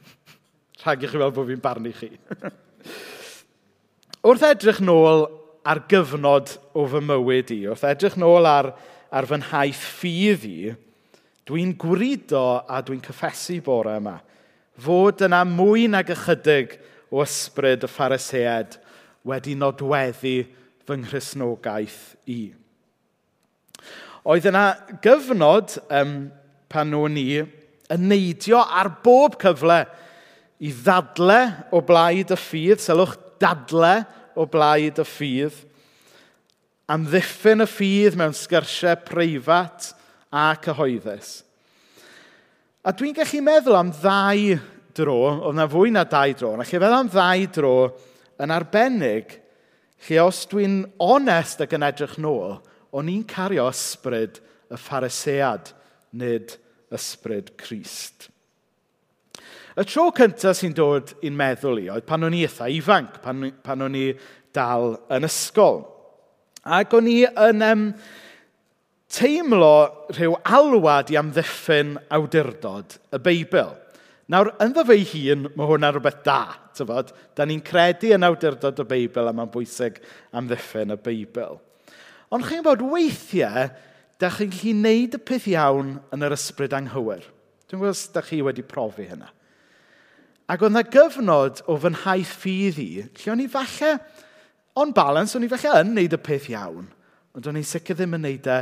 Rhag 0.83 1.05
i 1.05 1.07
chi 1.07 1.19
weld 1.19 1.35
bod 1.35 1.47
fi'n 1.47 1.63
barnu 1.63 1.93
chi. 1.95 2.09
Wrth 4.27 4.43
edrych 4.47 4.81
nôl 4.83 5.25
ar 5.63 5.83
gyfnod 5.91 6.57
o 6.75 6.85
fy 6.91 7.01
mywyd 7.03 7.53
i. 7.55 7.61
Wrth 7.71 7.87
edrych 7.87 8.19
nôl 8.19 8.47
ar, 8.49 8.73
ar 9.13 9.27
fy 9.29 9.39
nhaith 9.39 9.87
ffydd 9.99 10.45
i, 10.49 10.57
dwi'n 11.47 11.73
gwrido 11.79 12.43
a 12.67 12.79
dwi'n 12.83 13.03
cyffesu 13.03 13.59
bore 13.63 13.97
yma 13.99 14.19
fod 14.81 15.21
yna 15.27 15.43
mwy 15.45 15.85
nag 15.91 16.09
ychydig 16.13 16.77
o 17.13 17.21
ysbryd 17.23 17.85
y 17.85 17.89
phariseed 17.91 18.77
wedi 19.27 19.55
nodweddu 19.57 20.35
fy 20.83 20.97
nghrysnogaeth 20.99 21.99
i. 22.31 22.41
Oedd 24.23 24.47
yna 24.49 24.63
gyfnod 25.03 25.77
um, 25.93 26.15
pan 26.71 26.95
o'n 26.97 27.19
i 27.19 27.27
yn 27.43 28.07
neidio 28.09 28.63
ar 28.63 28.89
bob 29.03 29.37
cyfle 29.41 29.83
i 30.63 30.71
ddadle 30.73 31.39
o 31.75 31.83
blaid 31.85 32.31
y 32.33 32.39
ffydd, 32.39 32.81
sylwch 32.81 33.17
dadle 33.43 33.95
o 34.35 34.45
blaid 34.49 34.99
y 35.01 35.05
ffydd, 35.07 35.55
amddiffyn 36.93 37.63
y 37.63 37.67
ffydd 37.69 38.17
mewn 38.19 38.35
sgyrsiau 38.37 38.99
preifat 39.07 39.91
a 40.33 40.51
cyhoeddus. 40.63 41.41
A 42.83 42.91
dwi'n 42.91 43.15
gallu 43.15 43.39
meddwl 43.45 43.79
am 43.79 43.93
ddau 43.95 44.57
dro, 44.97 45.19
oedd 45.47 45.57
na 45.57 45.67
fwy 45.71 45.93
na 45.93 46.03
dau 46.03 46.33
dro, 46.35 46.51
ond 46.51 46.65
allai 46.65 46.73
feddwl 46.73 46.97
am 46.97 47.11
ddau 47.13 47.45
dro 47.55 47.77
yn 48.43 48.53
arbennig, 48.53 49.37
lle 50.07 50.19
os 50.25 50.43
dwi'n 50.51 50.81
onest 51.01 51.63
ac 51.63 51.77
yn 51.77 51.87
edrych 51.87 52.17
nôl, 52.21 52.57
o'n 52.93 53.09
i'n 53.09 53.23
cario 53.29 53.69
ysbryd 53.71 54.41
y 54.73 54.79
pharisead, 54.79 55.71
nid 56.19 56.57
ysbryd 56.93 57.53
Christ. 57.57 58.32
Y 59.73 59.85
tro 59.89 60.09
cyntaf 60.13 60.59
sy'n 60.59 60.75
dod 60.77 61.15
i'n 61.25 61.37
meddwl 61.37 61.81
i 61.81 61.87
oedd 61.89 62.05
pan 62.05 62.25
o'n 62.27 62.35
i 62.37 62.43
eitha 62.45 62.67
ifanc, 62.69 63.17
pan, 63.23 63.47
pan 63.65 63.85
o'n 63.87 63.95
i 63.97 64.11
dal 64.53 64.93
yn 65.13 65.25
ysgol. 65.25 65.81
Ac 66.63 66.93
o'n 66.93 67.09
i 67.09 67.23
yn 67.25 67.65
um, 67.65 67.87
teimlo 69.13 69.73
rhyw 70.13 70.37
alwad 70.45 71.09
i 71.09 71.17
amddiffyn 71.19 71.97
awdurdod 72.13 72.99
y 73.13 73.21
Beibl. 73.25 73.73
Nawr, 74.31 74.53
ynddo 74.63 74.85
fe 74.87 74.99
hun, 75.09 75.49
mae 75.57 75.67
hwnna 75.67 75.91
rhywbeth 75.91 76.21
da, 76.25 76.39
tyfod? 76.77 77.11
Da 77.35 77.45
ni'n 77.49 77.65
credu 77.65 78.13
yn 78.15 78.25
awdurdod 78.29 78.79
y 78.85 78.87
Beibl 78.93 79.27
a 79.29 79.33
mae'n 79.35 79.51
bwysig 79.53 79.99
amddiffyn 80.37 80.95
y 80.95 81.01
Beibl. 81.01 81.57
Ond 82.33 82.45
chi'n 82.47 82.63
bod 82.65 82.85
weithiau, 82.93 83.71
da 84.21 84.29
chi'n 84.31 84.53
gallu 84.53 84.77
gwneud 84.77 85.17
y 85.17 85.25
peth 85.27 85.49
iawn 85.51 85.97
yn 86.13 86.25
yr 86.29 86.37
ysbryd 86.37 86.77
anghywir. 86.77 87.25
Dwi'n 87.67 87.81
gwybod 87.81 87.97
os 87.97 88.05
da 88.13 88.21
chi 88.25 88.39
wedi 88.45 88.63
profi 88.65 89.09
hynna. 89.09 89.33
Ac 90.51 90.63
oedd 90.63 90.73
yna 90.73 90.83
gyfnod 90.91 91.61
o 91.71 91.77
fy 91.79 91.93
nhaith 91.93 92.33
ffydd 92.41 92.79
i, 92.83 92.89
lle 93.05 93.31
o'n 93.31 93.43
i 93.43 93.49
falle, 93.51 93.93
on 94.79 94.91
balance, 94.95 95.37
o'n 95.37 95.45
i 95.45 95.51
falle 95.51 95.83
yn 95.83 95.93
neud 95.95 96.15
y 96.15 96.19
peth 96.19 96.49
iawn, 96.51 96.89
ond 97.33 97.47
o'n 97.47 97.59
i 97.59 97.63
sicr 97.67 97.95
ddim 97.95 98.17
yn 98.17 98.25
neud 98.27 98.49
e 98.51 98.57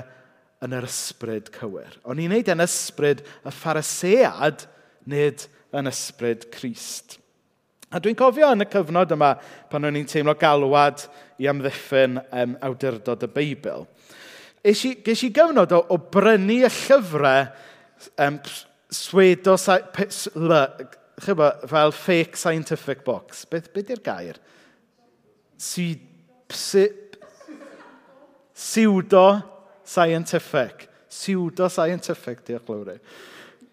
yn 0.61 0.75
yr 0.77 0.85
ysbryd 0.85 1.50
cywir. 1.55 1.97
O'n 2.05 2.21
i'n 2.21 2.29
neud 2.35 2.51
e'n 2.53 2.61
ysbryd 2.61 3.23
y 3.25 3.55
pharisead, 3.55 4.67
nid 5.09 5.47
yn 5.73 5.89
ysbryd 5.89 6.45
Christ. 6.53 7.17
A 7.91 8.00
dwi'n 8.00 8.15
cofio 8.19 8.51
yn 8.53 8.63
y 8.63 8.69
cyfnod 8.71 9.11
yma 9.17 9.33
pan 9.71 9.89
o'n 9.89 9.97
i'n 10.00 10.07
teimlo 10.07 10.38
galwad 10.39 11.01
i 11.41 11.50
amddiffyn 11.50 12.21
um, 12.21 12.53
awdurdod 12.63 13.25
y 13.25 13.31
Beibl. 13.33 13.88
Ges 14.61 14.85
i, 14.85 14.93
ges 15.01 15.25
i 15.25 15.31
gyfnod 15.33 15.73
o, 15.73 15.81
o 15.89 15.97
brynu 16.13 16.61
y 16.61 16.69
llyfrau 16.69 17.50
um, 18.21 18.38
Swedos 18.91 19.65
a 19.71 19.81
chyba, 21.21 21.53
fel 21.69 21.91
fake 21.91 22.37
scientific 22.37 23.03
box. 23.05 23.45
Beth 23.45 23.71
be 23.73 23.83
di'r 23.85 24.01
gair? 24.03 24.39
Si, 25.61 25.93
psi, 26.49 26.87
pseudo 28.53 29.25
scientific. 29.83 30.87
Pseudo 31.09 31.67
scientific, 31.67 32.45
diolch 32.45 32.69
Lowry. 32.69 32.97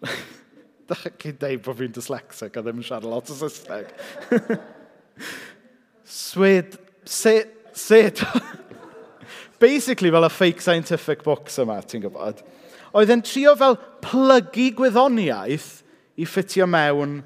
Dach 0.89 1.05
chi'n 1.21 1.37
deud 1.37 1.61
bod 1.65 1.77
fi'n 1.77 1.93
dyslexic 1.93 2.55
a 2.57 2.63
ddim 2.65 2.81
yn 2.81 2.85
siarad 2.87 3.09
lot 3.09 3.29
o 3.29 3.37
Saesneg. 3.37 3.91
Swed... 6.19 6.79
Se, 7.09 7.35
sed... 7.73 8.21
Basically, 9.59 10.11
fel 10.13 10.23
y 10.23 10.31
fake 10.31 10.63
scientific 10.63 11.23
box 11.25 11.59
yma, 11.59 11.81
ti'n 11.83 12.03
gwybod. 12.05 12.41
Oedd 12.95 13.11
e'n 13.11 13.23
trio 13.25 13.53
fel 13.59 13.75
plygu 14.01 14.69
gwyddoniaeth 14.77 15.69
i 16.19 16.27
ffitio 16.27 16.67
mewn 16.69 17.19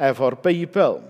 efo'r 0.00 0.38
Beibl. 0.44 1.00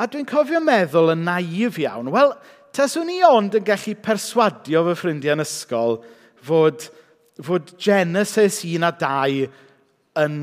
A 0.00 0.06
dwi'n 0.08 0.28
cofio 0.28 0.62
meddwl 0.64 1.12
yn 1.12 1.26
naif 1.26 1.76
iawn, 1.82 2.08
wel, 2.14 2.32
taswn 2.76 3.10
i 3.12 3.20
ond 3.26 3.58
yn 3.58 3.66
gallu 3.66 3.96
perswadio 4.00 4.86
fy 4.86 4.96
ffrindiau 4.96 5.36
yn 5.36 5.44
ysgol 5.44 5.98
fod, 6.46 6.86
fod 7.44 7.74
Genesis 7.80 8.62
1 8.64 8.86
a 8.86 8.92
2 8.96 9.46
yn 10.24 10.36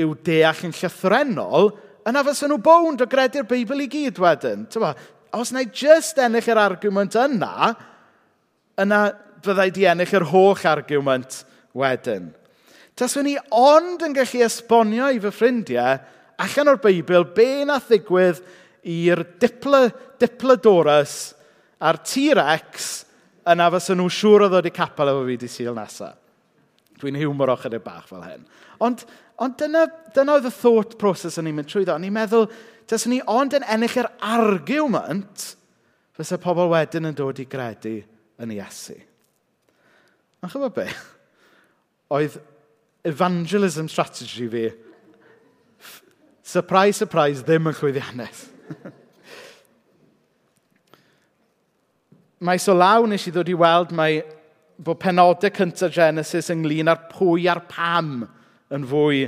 i'w 0.00 0.14
deall 0.26 0.64
yn 0.66 0.74
llythrenol, 0.74 1.70
yna 2.08 2.22
fysa 2.26 2.48
nhw 2.50 2.58
bwnd 2.64 3.04
o 3.04 3.08
gredu'r 3.10 3.46
Beibl 3.48 3.84
i 3.84 3.88
gyd 3.90 4.18
wedyn. 4.20 4.66
Tywa, 4.72 4.94
os 5.34 5.52
na 5.54 5.62
i 5.64 5.70
just 5.70 6.18
ennill 6.22 6.50
yr 6.50 6.60
argument 6.60 7.14
yna, 7.18 7.70
yna 8.82 9.04
byddai 9.44 9.70
di 9.74 9.86
ennill 9.90 10.16
yr 10.18 10.26
holl 10.32 10.66
argument 10.68 11.44
wedyn. 11.76 12.32
Taswn 12.98 13.30
i 13.30 13.38
ond 13.54 14.02
yn 14.06 14.14
gallu 14.14 14.42
esbonio 14.46 15.08
i 15.10 15.22
fy 15.22 15.32
ffrindiau 15.34 16.02
allan 16.42 16.72
o'r 16.72 16.82
Beibl 16.82 17.26
be 17.36 17.64
na 17.68 17.78
ddigwydd 17.82 18.42
i'r 18.90 19.22
dipla, 19.40 19.86
diplodorus 20.20 21.34
a'r 21.84 22.00
T-Rex 22.04 22.92
yna 23.52 23.68
fysa 23.74 23.96
nhw 23.96 24.10
siŵr 24.12 24.46
o 24.46 24.50
ddod 24.52 24.68
i 24.68 24.72
capel 24.74 25.12
efo 25.12 25.24
fi 25.28 25.38
di 25.40 25.50
syl 25.50 25.74
nesaf. 25.76 26.16
Dwi'n 27.00 27.18
hiwmor 27.18 27.52
o 27.52 27.56
chydig 27.58 27.82
bach 27.84 28.06
fel 28.08 28.22
hyn. 28.24 28.44
Ond, 28.84 29.02
ond 29.42 29.56
dyna, 29.60 29.82
dyna 30.14 30.38
oedd 30.38 30.46
y 30.48 30.52
thought 30.54 30.94
process 31.00 31.40
yn 31.40 31.50
i'n 31.50 31.56
mynd 31.58 31.68
trwy 31.68 31.82
ddo. 31.84 31.96
Ni'n 32.00 32.14
meddwl, 32.14 32.46
tas 32.88 33.04
ni 33.10 33.18
ond 33.30 33.56
yn 33.58 33.66
ennill 33.66 33.98
yr 34.04 34.08
argument, 34.24 35.48
fysa 36.14 36.38
pobl 36.40 36.70
wedyn 36.70 37.10
yn 37.10 37.18
dod 37.18 37.42
i 37.42 37.48
gredu 37.50 37.96
yn 38.40 38.54
Iesu. 38.54 38.96
Ond 40.40 40.52
chyfo 40.52 40.70
be? 40.76 40.86
Oedd 42.14 42.38
evangelism 43.04 43.90
strategy 43.90 44.48
fi 44.52 44.64
Surprise, 46.44 46.98
surprise, 47.00 47.40
ddim 47.40 47.70
yn 47.70 47.76
llwyddiannus. 47.78 48.42
mae 52.44 52.60
so 52.60 52.74
law 52.76 53.06
nes 53.08 53.24
i 53.24 53.32
ddod 53.32 53.48
i 53.48 53.56
weld 53.56 53.94
mae 53.96 54.18
bod 54.76 54.98
penodau 55.00 55.52
cyntaf 55.54 55.94
Genesis 55.94 56.50
ynglyn 56.52 56.90
â'r 56.92 57.06
pwy 57.12 57.46
a'r 57.48 57.62
pam 57.70 58.26
yn 58.74 58.84
fwy 58.90 59.22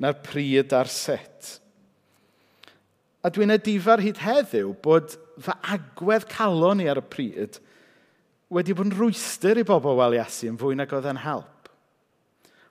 na'r 0.00 0.20
pryd 0.22 0.74
a'r 0.76 0.90
sut. 0.92 1.56
A 3.20 3.28
dwi'n 3.34 3.56
edifa'r 3.56 4.04
hyd 4.04 4.20
heddiw 4.22 4.70
bod 4.84 5.16
fy 5.42 5.56
agwedd 5.74 6.28
calon 6.30 6.78
ni 6.80 6.86
ar 6.88 7.00
y 7.02 7.04
pryd 7.04 7.58
wedi 8.54 8.76
bod 8.76 8.88
yn 8.88 8.96
rwystyr 8.96 9.60
i 9.60 9.66
bobl 9.66 9.98
wel 9.98 10.16
Iesu 10.20 10.48
yn 10.50 10.60
fwy 10.60 10.78
nag 10.78 10.94
oedd 10.94 11.08
yn 11.10 11.24
help. 11.24 11.68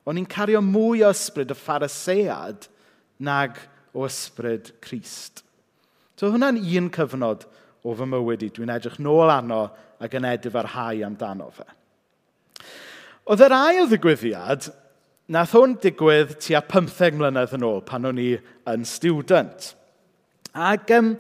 O'n 0.07 0.17
i'n 0.21 0.29
cario 0.29 0.61
mwy 0.63 1.03
o 1.03 1.11
ysbryd 1.11 1.51
y 1.53 1.57
pharisead 1.59 2.69
nag 3.19 3.59
o 3.93 4.05
ysbryd 4.07 4.73
Christ. 4.83 5.43
So 6.19 6.31
hwnna'n 6.33 6.59
un 6.59 6.89
cyfnod 6.93 7.45
o 7.83 7.95
fy 7.95 8.07
mywyd 8.09 8.43
i. 8.45 8.51
Dwi'n 8.53 8.73
edrych 8.73 8.99
nôl 9.03 9.31
arno 9.31 9.65
ac 10.03 10.15
yn 10.19 10.27
edrych 10.29 10.57
ar 10.59 10.71
hau 10.75 11.03
amdano 11.07 11.49
fe. 11.55 11.67
Oedd 13.29 13.43
yr 13.45 13.55
ail 13.55 13.87
ddigwyddiad, 13.89 14.69
nath 15.29 15.53
hwn 15.53 15.75
digwydd 15.83 16.33
tua 16.41 16.63
15 16.65 17.19
mlynedd 17.19 17.53
yn 17.57 17.67
ôl 17.67 17.83
pan 17.85 18.07
o'n 18.09 18.21
i 18.21 18.31
yn 18.71 18.87
student. 18.89 19.73
Ac, 20.57 20.89
um, 20.97 21.11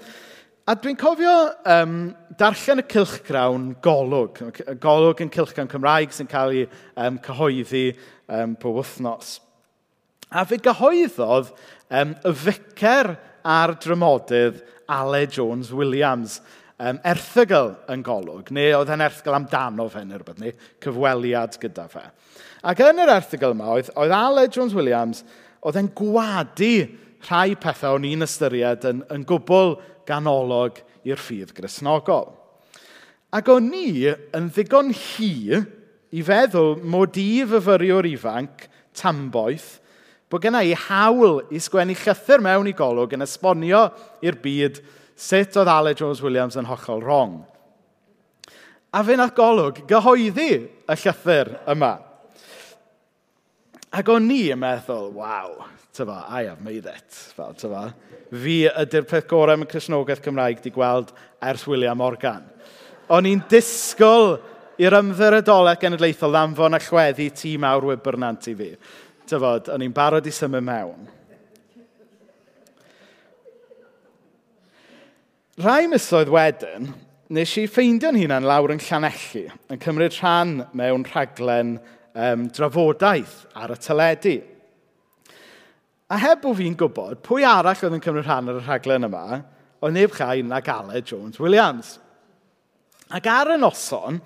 a 0.65 0.75
dwi'n 0.75 0.97
cofio 0.99 1.35
um, 1.69 1.99
darllen 2.39 2.81
y 2.81 2.87
cilchgrawn 2.89 3.67
golwg. 3.85 4.41
Golwg 4.81 5.21
yn 5.21 5.31
cilchgrawn 5.33 5.69
Cymraeg 5.69 6.15
sy'n 6.15 6.31
cael 6.31 6.55
ei 6.55 6.65
um, 7.05 7.21
cyhoeddi 7.25 7.85
um, 7.93 8.57
pob 8.59 8.81
wythnos. 8.81 9.37
A 10.29 10.43
fe 10.45 10.59
gyhoeddodd 10.61 11.53
um, 11.89 12.15
y 12.25 12.33
ficer 12.45 13.13
a'r 13.45 13.75
drymodydd 13.81 14.63
Ale 14.89 15.25
Jones 15.27 15.73
Williams. 15.75 16.39
Um, 16.79 16.95
erthygl 17.03 17.73
yn 17.91 17.99
golwg, 18.07 18.53
neu 18.55 18.69
oedd 18.77 18.89
e'n 18.93 19.03
erthygl 19.03 19.35
amdano 19.35 19.89
fe 19.91 20.05
neu 20.07 20.15
rhywbeth, 20.15 20.39
neu 20.39 20.53
cyfweliad 20.79 21.57
gyda 21.59 21.89
fe. 21.91 22.05
Ac 22.71 22.79
yn 22.85 23.01
yr 23.03 23.11
erthygl 23.17 23.51
yma, 23.51 23.67
oedd, 23.75 23.89
oedd 23.99 24.13
Ale 24.15 24.45
Jones 24.47 24.75
Williams, 24.77 25.25
oedd 25.59 25.75
e'n 25.81 25.89
gwadu 25.91 26.87
rhai 27.27 27.57
pethau 27.59 27.97
o'n 27.97 28.07
i'n 28.07 28.23
ystyried 28.23 28.87
yn, 28.87 29.01
yn 29.11 29.25
gwbl 29.27 29.75
ganolog 30.07 30.79
i'r 31.03 31.19
ffydd 31.19 31.51
grisnogol. 31.57 32.31
Ac 33.35 33.51
o'n 33.51 33.67
i 33.75 34.07
yn 34.07 34.47
ddigon 34.55 34.93
hi 34.95 35.33
i 36.09 36.23
feddwl 36.25 36.79
mod 36.79 37.19
i 37.19 37.43
fyfyriwr 37.51 38.07
ifanc 38.09 38.65
tamboeth 38.97 39.75
bod 40.29 40.43
genna 40.43 40.61
i 40.65 40.75
hawl 40.77 41.41
i 41.49 41.59
sgwennu 41.61 41.95
llythyr 41.97 42.43
mewn 42.45 42.69
i 42.69 42.75
golwg 42.77 43.15
yn 43.17 43.25
esbonio 43.25 43.87
i'r 44.25 44.37
byd 44.41 44.81
sut 45.19 45.57
oedd 45.59 45.71
Ale 45.71 45.95
Jones 45.97 46.21
Williams 46.23 46.57
yn 46.59 46.69
hollol 46.69 47.01
wrong. 47.03 47.39
A 48.93 49.01
fe 49.05 49.17
nath 49.17 49.35
golwg 49.37 49.83
gyhoeddi 49.89 50.51
y 50.55 50.99
llythyr 51.01 51.51
yma. 51.73 51.95
Ac 53.89 54.09
o'n 54.13 54.27
ni 54.29 54.43
yn 54.53 54.61
meddwl, 54.61 55.09
waw, 55.17 55.65
tyfa, 55.97 56.21
I 56.29 56.45
have 56.45 56.61
made 56.61 56.85
it. 56.85 57.19
Fel, 57.35 57.55
tyfa, 57.57 57.89
fi 58.29 58.61
ydy'r 58.69 59.09
peth 59.09 59.27
gorau 59.29 59.57
mewn 59.57 59.69
Cresnogaeth 59.69 60.21
Cymraeg 60.25 60.61
di 60.61 60.73
gweld 60.73 61.09
ers 61.41 61.65
William 61.69 61.97
Morgan. 61.97 62.45
O'n 63.09 63.25
i'n 63.25 63.41
disgwyl 63.49 64.37
i'r 64.79 64.95
ymddiriadolau 65.01 65.75
genedlaethol 65.81 66.35
ddanfon 66.37 66.77
a 66.77 66.79
chweddi 66.83 67.31
tîm 67.35 67.65
awr 67.67 67.89
wybyrnant 67.89 68.45
i 68.51 68.55
fi. 68.55 68.69
Tyfod, 69.29 69.69
o'n 69.69 69.85
i'n 69.85 69.93
barod 69.93 70.25
i 70.25 70.33
symud 70.33 70.65
mewn. 70.65 71.05
Rhai 75.59 75.89
misoedd 75.91 76.31
wedyn, 76.33 76.87
nes 77.35 77.53
i 77.59 77.65
ffeindio'n 77.67 78.17
hunan 78.17 78.47
lawr 78.47 78.73
yn 78.73 78.81
Llanelli, 78.81 79.43
yn 79.69 79.81
cymryd 79.83 80.15
rhan 80.17 80.53
mewn 80.77 81.03
rhaglen 81.05 81.75
um, 82.15 82.47
drafodaeth 82.55 83.43
ar 83.59 83.75
y 83.75 83.77
teledu. 83.83 84.35
A 86.09 86.17
heb 86.17 86.41
bod 86.41 86.57
fi'n 86.57 86.77
gwybod 86.79 87.19
pwy 87.27 87.43
arall 87.45 87.83
oedd 87.85 87.99
yn 87.99 88.05
cymryd 88.05 88.25
rhan 88.25 88.49
ar 88.49 88.61
y 88.61 88.63
rhaglen 88.63 89.09
yma, 89.09 89.41
oedd 89.83 89.93
neb 89.93 90.15
chai 90.15 90.41
na 90.41 90.61
Ale 90.63 91.03
Jones 91.03 91.37
Williams. 91.43 91.97
Ac 93.13 93.27
ar 93.29 93.53
y 93.53 93.59
noson, 93.61 94.17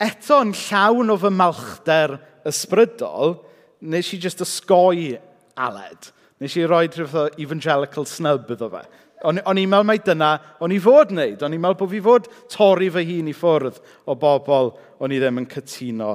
eto 0.00 0.40
yn 0.42 0.56
llawn 0.58 1.12
o 1.14 1.18
fy 1.20 1.30
malchder 1.30 2.16
ysbrydol, 2.48 3.36
nes 3.80 4.12
i 4.14 4.18
just 4.20 4.42
ysgoi 4.44 5.14
aled. 5.56 6.10
Nes 6.42 6.56
i 6.58 6.66
roi 6.68 6.86
rhywbeth 6.88 7.16
o 7.18 7.26
evangelical 7.42 8.06
snub 8.08 8.50
iddo 8.54 8.70
fe. 8.72 8.84
O'n, 9.24 9.40
on 9.48 9.58
i'n 9.60 9.70
meddwl 9.70 9.88
mai 9.88 9.98
dyna, 10.04 10.34
o'n 10.60 10.74
i 10.74 10.78
fod 10.82 11.14
wneud. 11.14 11.42
O'n 11.46 11.56
i'n 11.56 11.62
meddwl 11.62 11.78
bod 11.80 11.92
fi 11.94 12.00
fod 12.04 12.30
torri 12.52 12.90
fy 12.92 13.04
hun 13.08 13.30
i 13.30 13.36
ffwrdd 13.36 13.80
o 14.10 14.16
bobl 14.20 14.74
o'n 15.00 15.14
i 15.14 15.20
ddim 15.22 15.40
yn 15.40 15.48
cytuno 15.50 16.10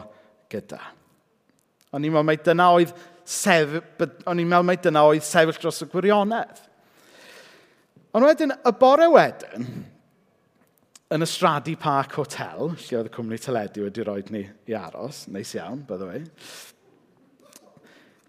gyda. 0.51 0.81
O'n 1.95 2.05
i'n 2.05 2.13
meddwl 2.13 2.27
mai 2.29 2.37
dyna 2.45 2.71
oedd 2.75 2.93
sef... 3.25 3.79
O'n 4.29 4.41
i'n 4.41 4.49
meddwl 4.49 4.67
mai 4.69 4.77
dyna 4.81 5.05
oedd 5.09 5.25
sefyll 5.25 5.57
dros 5.61 5.81
y 5.85 5.89
gwirionedd. 5.89 6.65
Ond 8.13 8.25
wedyn, 8.25 8.53
y 8.53 8.71
bore 8.77 9.05
wedyn, 9.13 9.65
yn 11.13 11.25
y 11.25 11.27
Stradi 11.29 11.75
Park 11.77 12.15
Hotel, 12.17 12.71
lle 12.73 12.99
oedd 12.99 13.09
y 13.09 13.13
cwmni 13.13 13.37
teledu 13.41 13.85
wedi 13.85 14.05
rhoi 14.05 14.21
ni 14.33 14.43
i 14.69 14.77
aros, 14.77 15.23
neis 15.33 15.55
iawn, 15.57 15.83
by 15.85 15.97
the 15.97 16.07
way, 16.09 16.23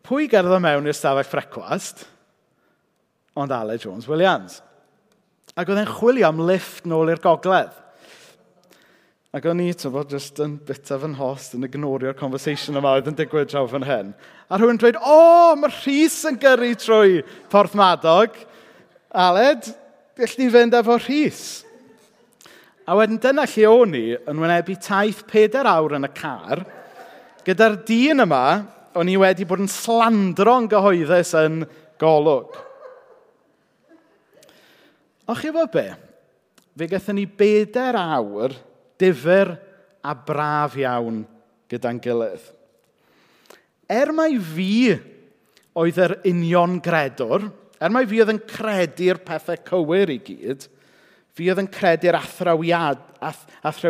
Pwy 0.07 0.29
gerddo 0.31 0.59
mewn 0.63 0.89
i'r 0.89 0.97
stafell 0.97 1.29
ffrecwast? 1.29 2.07
Ond 3.39 3.53
Ale 3.55 3.77
Jones 3.79 4.09
Williams. 4.11 4.61
Ac 5.59 5.71
oedd 5.71 5.83
e'n 5.83 5.93
chwilio 5.93 6.29
am 6.31 6.41
lift 6.49 6.87
nôl 6.89 7.11
i'r 7.13 7.21
gogledd. 7.23 7.75
Ac 9.31 9.45
o'n 9.47 9.61
i, 9.63 9.69
ti'n 9.71 9.93
bod, 9.95 10.11
just 10.11 10.41
yn 10.43 10.57
bita 10.67 10.97
fy 10.99 11.13
nhost 11.13 11.53
yn 11.55 11.67
ignorio'r 11.69 12.17
conversation 12.19 12.79
yma 12.81 12.97
oedd 12.97 13.13
yn 13.13 13.19
digwydd 13.19 13.53
draw 13.53 13.69
fan 13.71 13.87
hyn. 13.87 14.09
A 14.51 14.59
rhywun 14.59 14.81
dweud, 14.81 14.99
o, 14.99 15.19
oh, 15.21 15.53
mae 15.55 15.71
Rhys 15.71 16.17
yn 16.27 16.39
gyrru 16.43 16.73
trwy 16.83 17.21
Porth 17.53 17.77
Madog. 17.79 18.35
Aled, 19.15 19.69
gall 20.19 20.35
ni 20.41 20.49
fynd 20.51 20.75
efo 20.81 20.99
Rhys. 20.99 21.45
A 22.91 22.97
wedyn 22.99 23.21
dyna 23.23 23.47
lle 23.47 23.71
o'n 23.71 23.95
i 23.95 24.05
yn 24.19 24.43
wynebu 24.43 24.75
taith 24.83 25.23
pedair 25.31 25.69
awr 25.71 25.95
yn 26.01 26.09
y 26.09 26.13
car, 26.17 26.65
gyda'r 27.47 27.79
dyn 27.87 28.27
yma 28.27 28.45
o'n 28.99 29.11
i 29.11 29.17
wedi 29.21 29.47
bod 29.47 29.63
yn 29.63 29.71
slandro'n 29.71 30.69
gyhoeddus 30.71 31.35
yn 31.39 31.63
golwg. 32.01 32.57
O 35.31 35.37
chi 35.39 35.53
fod 35.55 35.71
be? 35.75 35.87
Fe 36.79 36.89
gathon 36.91 37.21
ni 37.21 37.27
beder 37.27 37.99
awr 37.99 38.55
difyr 39.01 39.53
a 40.03 40.15
braf 40.17 40.75
iawn 40.81 41.23
gyda'n 41.71 42.01
gilydd. 42.03 42.43
Er 43.91 44.11
mai 44.15 44.35
fi 44.39 44.97
oedd 45.79 45.99
yr 46.03 46.17
union 46.31 46.79
gredwr, 46.83 47.47
er 47.79 47.95
mai 47.95 48.05
fi 48.11 48.23
oedd 48.23 48.35
yn 48.35 48.43
credu'r 48.49 49.21
pethau 49.27 49.61
cywir 49.67 50.15
i 50.15 50.19
gyd, 50.25 50.67
fi 51.35 51.51
oedd 51.51 51.63
yn 51.63 51.71
credu'r 51.71 52.19
athrawiaethau 52.19 53.07
ath, 53.31 53.85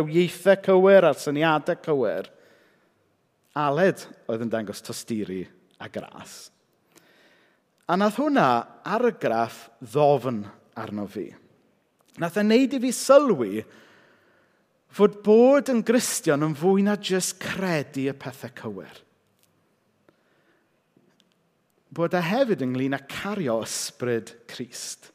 cywir 0.67 1.09
a'r 1.09 1.19
syniadau 1.21 1.81
cywir– 1.87 2.29
Aled 3.59 4.05
oedd 4.31 4.45
yn 4.45 4.53
dangos 4.53 4.83
tosturi 4.85 5.43
a 5.83 5.89
gras. 5.91 6.51
A 7.91 7.97
nath 7.99 8.21
hwnna 8.21 8.47
argraff 8.87 9.65
ddofn 9.83 10.45
arno 10.79 11.07
fi. 11.11 11.27
Nath 12.23 12.39
e 12.39 12.45
wneud 12.45 12.77
i 12.77 12.83
fi 12.85 12.93
sylwi 12.95 13.65
fod 14.95 15.21
bod 15.27 15.71
yn 15.73 15.83
gristion 15.87 16.47
yn 16.47 16.55
fwy 16.59 16.85
na 16.87 16.97
jyst 16.99 17.39
credu 17.43 18.07
y 18.11 18.15
pethau 18.15 18.55
cywir. 18.61 19.03
Bod 21.91 22.15
e 22.15 22.23
hefyd 22.23 22.63
ynglyn 22.63 22.95
â 22.95 23.03
cario 23.11 23.59
ysbryd 23.65 24.31
Christ. 24.51 25.11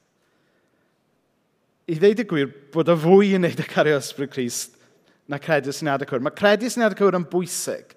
I 1.88 1.96
ddeud 1.96 2.24
y 2.24 2.28
gwir, 2.28 2.50
bod 2.74 2.90
e 2.92 2.96
fwy 3.00 3.36
yn 3.38 3.46
neud 3.46 3.62
y 3.64 3.68
cario 3.70 4.00
ysbryd 4.02 4.34
Christ 4.34 4.76
na 5.32 5.40
credu 5.40 5.72
syniadau 5.72 6.10
cywir. 6.10 6.26
Mae 6.28 6.36
credu 6.36 6.68
syniadau 6.72 7.00
cywir 7.00 7.20
yn 7.22 7.28
bwysig 7.32 7.95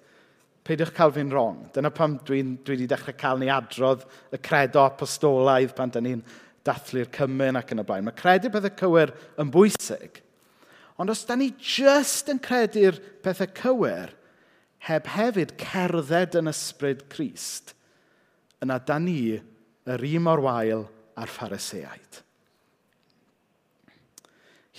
peidiwch 0.69 0.93
cael 0.93 1.13
fi'n 1.15 1.31
wrong. 1.33 1.63
Dyna 1.73 1.89
pam 1.93 2.19
dwi'n 2.25 2.53
dwi 2.61 2.75
wedi 2.75 2.87
dechrau 2.91 3.17
cael 3.17 3.41
ni 3.41 3.49
adrodd 3.49 4.05
y 4.35 4.39
credo 4.45 4.83
apostolaidd 4.85 5.73
pan 5.77 5.93
da 5.93 6.03
ni'n 6.05 6.21
dathlu'r 6.67 7.09
cymyn 7.15 7.57
ac 7.57 7.73
yn 7.73 7.81
y 7.81 7.85
blaen. 7.87 8.05
Mae 8.05 8.17
credu 8.17 8.51
pethau 8.53 8.75
cywir 8.83 9.13
yn 9.41 9.49
bwysig, 9.53 10.21
ond 11.01 11.09
os 11.09 11.25
da 11.25 11.37
ni 11.39 11.49
jyst 11.57 12.29
yn 12.29 12.41
credu'r 12.43 12.99
pethau 13.25 13.49
cywir, 13.57 14.13
heb 14.87 15.09
hefyd 15.15 15.57
cerdded 15.59 16.37
yn 16.39 16.51
ysbryd 16.51 17.05
Christ, 17.11 17.73
yna 18.63 18.77
da 18.79 18.99
ni 19.01 19.35
yr 19.89 20.07
un 20.13 20.25
mor 20.25 20.43
wael 20.45 20.85
a'r 21.19 21.31
phariseaid. 21.31 22.23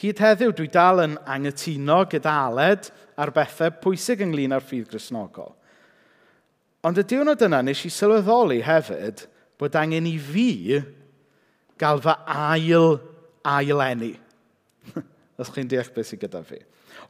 Hyd 0.01 0.21
heddiw, 0.23 0.53
dwi 0.57 0.71
dal 0.73 1.03
yn 1.03 1.19
angytuno 1.29 2.05
gyda 2.09 2.33
aled 2.47 2.89
ar 3.21 3.33
bethau 3.37 3.75
pwysig 3.83 4.23
ynglyn 4.25 4.55
â'r 4.57 4.65
ffydd 4.65 4.89
grisnogol. 4.89 5.53
Ond 6.87 6.97
y 6.97 7.05
diwrnod 7.05 7.43
yna 7.45 7.61
nes 7.65 7.83
i 7.85 7.91
sylweddoli 7.93 8.63
hefyd 8.65 9.27
bod 9.61 9.77
angen 9.77 10.09
i 10.09 10.17
fi 10.17 10.79
gael 11.81 12.01
fy 12.01 12.15
ail 12.33 12.97
ailenni. 13.45 14.15
Os 15.41 15.53
chi'n 15.53 15.69
deall 15.69 15.91
beth 15.95 16.09
sydd 16.09 16.23
gyda 16.25 16.41
fi. 16.45 16.61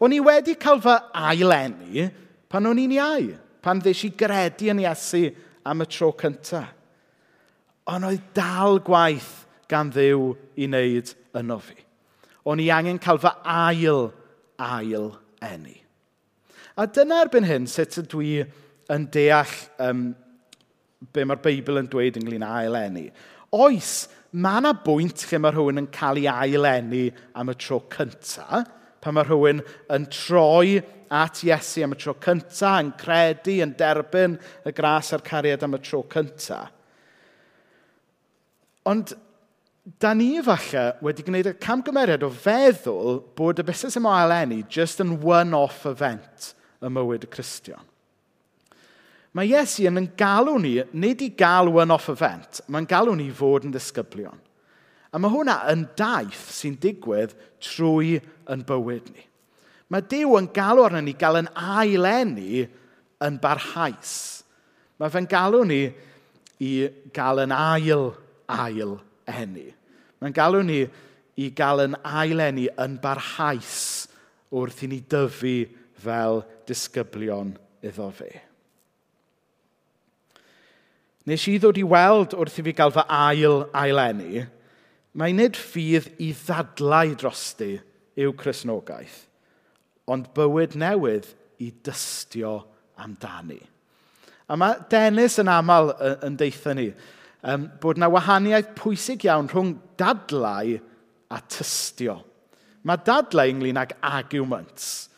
O'n 0.03 0.15
i 0.15 0.21
wedi 0.23 0.57
cael 0.59 0.83
fy 0.83 0.97
ailenni 1.27 2.09
pan 2.51 2.67
o'n 2.67 2.83
i'n 2.83 2.97
iau, 2.97 3.31
pan 3.63 3.83
ddeis 3.83 4.03
i 4.09 4.11
gredu 4.19 4.71
yn 4.73 4.83
Iesu 4.83 5.29
am 5.67 5.85
y 5.85 5.87
tro 5.91 6.11
cyntaf. 6.19 6.75
Ond 7.91 8.07
oedd 8.07 8.27
dal 8.37 8.79
gwaith 8.87 9.31
gan 9.71 9.91
ddiw 9.91 10.33
i 10.59 10.67
wneud 10.69 11.15
yno 11.39 11.59
fi. 11.63 11.79
O'n 12.47 12.63
i 12.63 12.69
angen 12.75 12.99
cael 13.03 13.19
fy 13.23 13.33
ail, 13.47 14.11
ail 14.59 15.07
enni. 15.45 15.77
A 16.79 16.87
dyna 16.87 17.23
erbyn 17.25 17.49
hyn 17.49 17.67
sut 17.71 17.99
ydw 18.01 18.23
i 18.25 18.35
yn 18.91 19.07
deall 19.15 19.53
um, 19.83 20.11
be 21.15 21.25
mae'r 21.25 21.43
Beibl 21.45 21.81
yn 21.81 21.89
dweud 21.91 22.19
ynglyn 22.21 22.45
â 22.45 22.51
ailenni. 22.65 23.07
Oes, 23.57 24.09
mae 24.33 24.61
yna 24.61 24.75
bwynt 24.85 25.25
lle 25.27 25.41
mae 25.43 25.55
rhywun 25.55 25.83
yn 25.83 25.91
cael 25.95 26.21
ei 26.21 26.29
ailenni 26.31 27.07
am 27.39 27.51
y 27.53 27.57
tro 27.59 27.81
cyntaf, 27.93 28.69
pan 29.01 29.17
mae 29.17 29.27
rhywun 29.27 29.63
yn 29.95 30.07
troi 30.13 30.81
at 31.11 31.41
Iesu 31.47 31.83
am 31.87 31.97
y 31.97 31.99
tro 31.99 32.15
cyntaf, 32.23 32.77
yn 32.85 32.93
credu, 33.01 33.57
yn 33.65 33.75
derbyn 33.79 34.37
y 34.67 34.75
gras 34.77 35.15
a'r 35.17 35.25
cariad 35.27 35.65
am 35.67 35.79
y 35.79 35.83
tro 35.83 36.05
cyntaf. 36.13 36.71
Ond, 38.91 39.13
da 40.01 40.13
ni 40.15 40.35
falle 40.45 40.85
wedi 41.05 41.25
gwneud 41.27 41.51
y 41.51 41.57
camgymeriad 41.63 42.25
o 42.25 42.31
feddwl 42.33 43.21
bod 43.37 43.61
y 43.61 43.67
busnes 43.67 43.99
yma 43.99 44.23
o 44.25 44.63
just 44.69 45.01
yn 45.01 45.19
one-off 45.25 45.87
event 45.87 46.55
y 46.81 46.89
mywyd 46.89 47.27
y 47.27 47.31
Cristion. 47.31 47.90
Mae 49.37 49.53
Iesu 49.53 49.87
yn 49.87 50.09
galw 50.19 50.57
ni, 50.59 50.81
nid 50.93 51.21
i 51.23 51.31
galw 51.39 51.79
yn 51.83 51.95
off 51.95 52.09
event, 52.11 52.65
mae'n 52.67 52.89
galw 52.91 53.15
ni 53.15 53.29
fod 53.31 53.69
yn 53.69 53.75
ddisgyblion. 53.75 54.39
A 55.11 55.19
mae 55.19 55.31
hwnna 55.31 55.57
yn 55.71 55.85
daith 55.99 56.49
sy'n 56.55 56.77
digwydd 56.83 57.35
trwy 57.63 58.19
yn 58.51 58.65
bywyd 58.67 59.11
ni. 59.15 59.25
Mae 59.91 60.07
Dyw 60.07 60.37
yn 60.39 60.51
galw 60.55 60.85
arno 60.87 61.03
ni 61.03 61.17
gael 61.19 61.41
yn 61.41 61.51
ailenni 61.59 62.65
yn 63.27 63.39
barhaus. 63.43 64.13
Mae 64.99 65.11
fe'n 65.11 65.27
galw 65.31 65.65
ni 65.67 65.81
i 66.63 66.73
gael 67.15 67.43
yn 67.47 67.55
ail 67.55 68.11
ail 68.51 68.99
enni. 69.31 69.71
Mae'n 70.21 70.37
galw 70.37 70.63
ni 70.67 70.85
i 71.41 71.49
gael 71.57 71.87
yn 71.87 71.97
ailenni 72.07 72.69
yn 72.83 72.99
barhaus 73.03 73.81
wrth 74.51 74.85
i 74.87 74.91
ni 74.91 75.01
dyfu 75.11 75.57
fel 76.03 76.45
disgyblion 76.71 77.55
iddo 77.87 78.11
fe 78.15 78.50
nes 81.31 81.47
i 81.47 81.59
ddod 81.63 81.79
i 81.79 81.85
weld 81.87 82.35
wrth 82.35 82.59
i 82.61 82.65
fi 82.67 82.75
gael 82.77 82.95
fy 82.95 83.05
ail 83.15 83.65
ailenni, 83.77 84.45
mae 85.15 85.35
nid 85.35 85.59
ffydd 85.59 86.09
i 86.23 86.33
ddadlau 86.37 87.15
drosti 87.19 87.77
yw 88.21 88.35
chrysnogaeth, 88.39 89.25
ond 90.11 90.31
bywyd 90.37 90.77
newydd 90.79 91.29
i 91.63 91.71
dystio 91.87 92.57
amdani. 93.01 93.61
A 94.51 94.57
mae 94.59 94.81
Dennis 94.91 95.39
yn 95.39 95.51
aml 95.51 95.93
yn 96.27 96.39
deitha 96.39 96.75
ni 96.75 96.89
um, 96.91 97.69
bod 97.83 98.01
yna 98.01 98.09
wahaniaeth 98.11 98.73
pwysig 98.79 99.27
iawn 99.29 99.51
rhwng 99.51 99.77
dadlau 100.01 100.75
a 101.31 101.39
tystio. 101.47 102.19
Mae 102.83 102.99
dadlau 103.07 103.53
ynglyn 103.53 103.79
ag 103.79 103.95
arguments. 104.03 105.11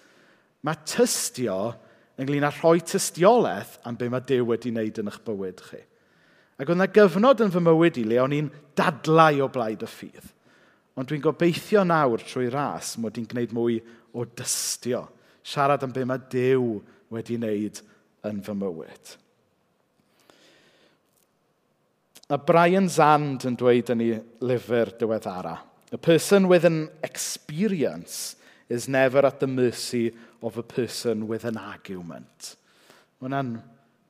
Mae 0.67 0.77
tystio 0.89 1.73
ynglyn 2.21 2.47
â 2.47 2.53
rhoi 2.53 2.83
tystiolaeth 2.85 3.79
am 3.89 3.97
be 3.99 4.11
mae 4.13 4.25
Dyw 4.29 4.45
wedi 4.51 4.73
wneud 4.75 5.01
yn 5.01 5.11
eich 5.11 5.23
bywyd 5.27 5.63
chi. 5.65 5.81
Ac 6.61 6.69
oedd 6.69 6.77
yna 6.77 6.89
gyfnod 6.93 7.43
yn 7.45 7.53
fy 7.53 7.63
mywyd 7.65 7.99
i 8.03 8.05
le 8.07 8.21
o'n 8.23 8.37
i'n 8.37 8.51
dadlau 8.79 9.43
o 9.47 9.49
blaid 9.53 9.85
y 9.85 9.89
ffydd. 9.89 10.29
Ond 10.99 11.09
dwi'n 11.09 11.25
gobeithio 11.25 11.85
nawr 11.89 12.23
trwy 12.27 12.51
ras 12.53 12.97
mod 13.01 13.17
i'n 13.17 13.29
gwneud 13.29 13.55
mwy 13.57 13.79
o 14.13 14.27
dystio. 14.29 15.07
Siarad 15.43 15.83
am 15.87 15.95
be 15.95 16.05
mae 16.07 16.21
Dyw 16.33 16.77
wedi 17.13 17.39
wneud 17.41 17.81
yn 18.29 18.43
fy 18.45 18.55
mywyd. 18.57 19.17
A 22.33 22.39
Brian 22.39 22.89
Zand 22.89 23.45
yn 23.49 23.57
dweud 23.61 23.91
yn 23.93 24.05
ei 24.05 24.21
lyfr 24.45 24.95
diweddara, 25.01 25.59
A 25.93 25.99
person 25.99 26.49
with 26.49 26.65
an 26.65 26.89
experience 27.03 28.37
is 28.71 28.89
never 28.89 29.27
at 29.27 29.41
the 29.41 29.47
mercy 29.47 30.15
of 30.43 30.57
a 30.57 30.63
person 30.63 31.29
with 31.29 31.45
an 31.45 31.59
argument. 31.59 32.57
Mae 33.21 33.29
hwnna'n 33.29 33.51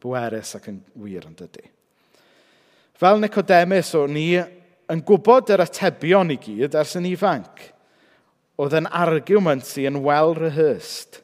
bwerus 0.01 0.55
ac 0.55 0.69
yn 0.71 0.79
wir 0.95 1.27
yn 1.27 1.35
dydy. 1.37 1.67
Fel 3.03 3.19
Nicodemus, 3.19 3.89
o'n 3.99 4.13
ni 4.15 4.29
yn 4.39 5.01
gwybod 5.03 5.51
yr 5.51 5.65
atebion 5.65 6.31
i 6.31 6.37
gyd 6.39 6.77
ers 6.79 6.95
yn 7.01 7.09
ifanc. 7.11 7.65
Oedd 8.63 8.77
yn 8.79 8.87
argument 8.87 9.67
sy'n 9.67 9.97
yn 9.97 10.05
well-rehearsed. 10.05 11.19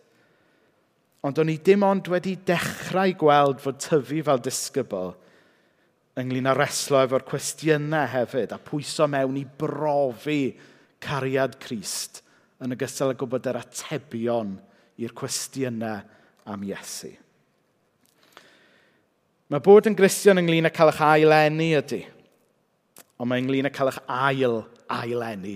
Ond 1.23 1.38
o'n 1.38 1.53
i 1.53 1.55
dim 1.62 1.85
ond 1.87 2.11
wedi 2.11 2.35
dechrau 2.49 3.14
gweld 3.21 3.62
fod 3.62 3.79
tyfu 3.85 4.25
fel 4.27 4.43
disgybl 4.43 5.12
ynglyn 6.19 6.51
â 6.51 6.55
reslo 6.57 6.99
efo'r 7.05 7.27
cwestiynau 7.29 8.11
hefyd 8.11 8.55
a 8.55 8.59
pwyso 8.62 9.07
mewn 9.11 9.38
i 9.38 9.45
brofi 9.47 10.41
cariad 11.05 11.55
Crist 11.62 12.25
yn 12.64 12.75
ogystal 12.75 13.14
â 13.14 13.19
gwybod 13.19 13.47
yr 13.53 13.61
atebion 13.61 14.57
i'r 14.99 15.14
cwestiynau 15.14 16.03
am 16.51 16.67
Iesu. 16.67 17.12
Mae 19.49 19.65
bod 19.65 19.87
yn 19.89 19.97
gristion 19.97 20.37
ynglyn 20.37 20.69
â 20.69 20.73
cael 20.77 20.91
eich 20.93 20.99
ailenni 21.01 21.71
ydy. 21.79 22.03
Ond 23.17 23.31
mae 23.31 23.41
ynglyn 23.41 23.71
â 23.71 23.73
cael 23.73 23.89
eich 23.95 24.03
ail 24.13 24.59
ailenni 24.93 25.55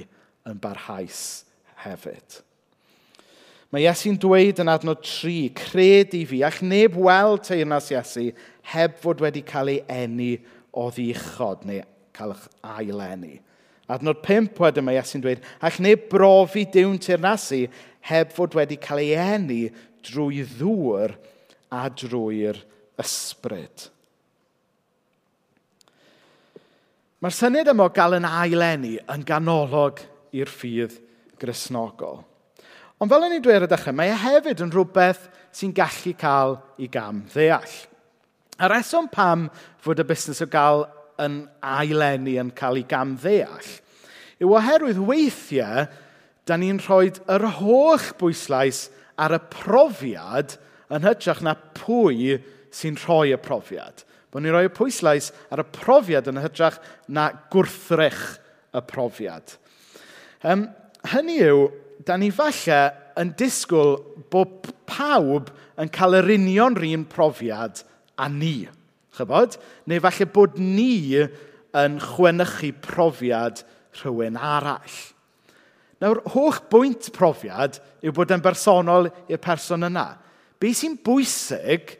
yn 0.48 0.56
barhaus 0.62 1.42
hefyd. 1.84 2.38
Mae 3.72 3.84
Iesu'n 3.84 4.16
dweud 4.20 4.62
yn 4.64 4.72
adnod 4.72 5.04
3, 5.04 5.52
cred 5.56 6.16
i 6.16 6.22
fi, 6.28 6.40
ac 6.44 6.62
neb 6.64 6.96
weld 6.96 7.44
teirnas 7.44 7.90
Iesu 7.92 8.30
heb 8.72 8.96
fod 9.00 9.20
wedi 9.24 9.44
cael 9.48 9.74
ei 9.74 9.78
enni 10.00 10.32
o 10.72 10.88
ddichod, 10.92 11.68
neu 11.68 11.84
cael 12.16 12.32
eich 12.36 12.48
ailenni. 12.74 13.38
Adnod 13.92 14.24
5 14.24 14.56
wedyn 14.60 14.88
mae 14.88 14.96
Iesu'n 14.96 15.24
dweud, 15.24 15.44
ac 15.60 15.80
neb 15.84 16.08
brofi 16.08 16.64
diwn 16.64 16.96
teirnasu 17.00 17.66
heb 18.08 18.32
fod 18.32 18.56
wedi 18.56 18.80
cael 18.80 19.04
ei 19.04 19.14
enni 19.20 19.62
drwy 20.08 20.46
ddŵr 20.56 21.16
a 21.72 21.86
drwy'r 21.92 22.64
ysbryd. 23.00 23.88
Mae'r 27.22 27.36
syniad 27.36 27.70
yma 27.70 27.86
o 27.86 27.92
gael 27.94 28.18
yn 28.18 28.26
ailenni 28.26 28.96
yn 29.12 29.24
ganolog 29.26 30.02
i'r 30.34 30.50
ffydd 30.50 30.98
grisnogol. 31.38 32.20
Ond 32.98 33.10
fel 33.10 33.26
o'n 33.26 33.36
i'n 33.36 33.44
dweud 33.44 33.62
ar 33.62 33.68
y 33.68 33.70
dechrau, 33.70 33.94
mae 33.98 34.10
e 34.10 34.18
hefyd 34.18 34.64
yn 34.64 34.72
rhywbeth 34.74 35.28
sy'n 35.54 35.74
gallu 35.76 36.16
cael 36.18 36.58
ei 36.78 36.90
gam 36.90 37.22
ddeall. 37.32 37.78
A 38.62 38.68
reswm 38.70 39.08
pam 39.10 39.48
fod 39.82 40.02
y 40.02 40.06
busnes 40.06 40.42
o 40.42 40.48
gael 40.50 40.84
yn 41.22 41.44
ailenni 41.62 42.36
yn 42.42 42.52
cael 42.58 42.80
ei 42.82 42.86
gam 42.88 43.16
ddeall 43.20 43.70
yw 44.42 44.56
oherwydd 44.58 45.00
weithiau 45.06 45.86
da 46.48 46.58
ni'n 46.58 46.80
rhoi 46.82 47.12
yr 47.30 47.44
holl 47.60 48.08
bwyslais 48.18 48.88
ar 49.20 49.36
y 49.36 49.40
profiad 49.52 50.56
yn 50.92 51.06
hytrach 51.06 51.42
na 51.46 51.54
pwy 51.78 52.34
sy'n 52.72 52.98
rhoi 53.04 53.34
y 53.34 53.38
profiad. 53.40 54.04
Bod 54.32 54.44
ni'n 54.44 54.54
rhoi 54.54 54.68
y 54.70 54.72
pwyslais 54.72 55.30
ar 55.52 55.62
y 55.62 55.66
profiad 55.76 56.30
yn 56.32 56.40
hytrach 56.40 56.78
na 57.12 57.28
gwrthrych 57.52 58.22
y 58.72 58.82
profiad. 58.88 59.56
Um, 60.42 60.66
hynny 61.12 61.38
yw, 61.44 61.66
da 62.06 62.16
ni 62.18 62.32
falle 62.34 62.80
yn 63.20 63.34
disgwyl 63.38 63.98
bod 64.32 64.72
pawb 64.88 65.52
yn 65.80 65.90
cael 65.92 66.18
yr 66.22 66.32
union 66.34 66.76
rhan 66.78 67.04
profiad 67.10 67.84
a 68.18 68.28
ni. 68.32 68.66
Chybod? 69.16 69.58
Neu 69.86 70.00
falle 70.02 70.28
bod 70.32 70.56
ni 70.58 71.20
yn 71.20 71.98
chwenychu 72.00 72.72
profiad 72.84 73.62
rhywun 74.00 74.38
arall. 74.40 74.98
Nawr, 76.02 76.22
holl 76.34 76.58
bwynt 76.72 77.12
profiad 77.14 77.78
yw 78.02 78.14
bod 78.16 78.32
yn 78.34 78.42
bersonol 78.42 79.10
i'r 79.30 79.42
person 79.42 79.86
yna. 79.86 80.08
Be 80.58 80.72
sy'n 80.74 80.96
bwysig 81.04 81.98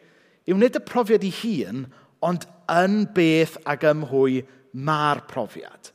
yw 0.48 0.58
nid 0.58 0.78
y 0.78 0.82
profiad 0.86 1.26
ei 1.26 1.34
hun, 1.42 1.84
ond 2.22 2.46
yn 2.70 3.02
beth 3.14 3.58
ac 3.68 3.84
ymhwy 3.90 4.42
mae'r 4.72 5.22
profiad. 5.30 5.90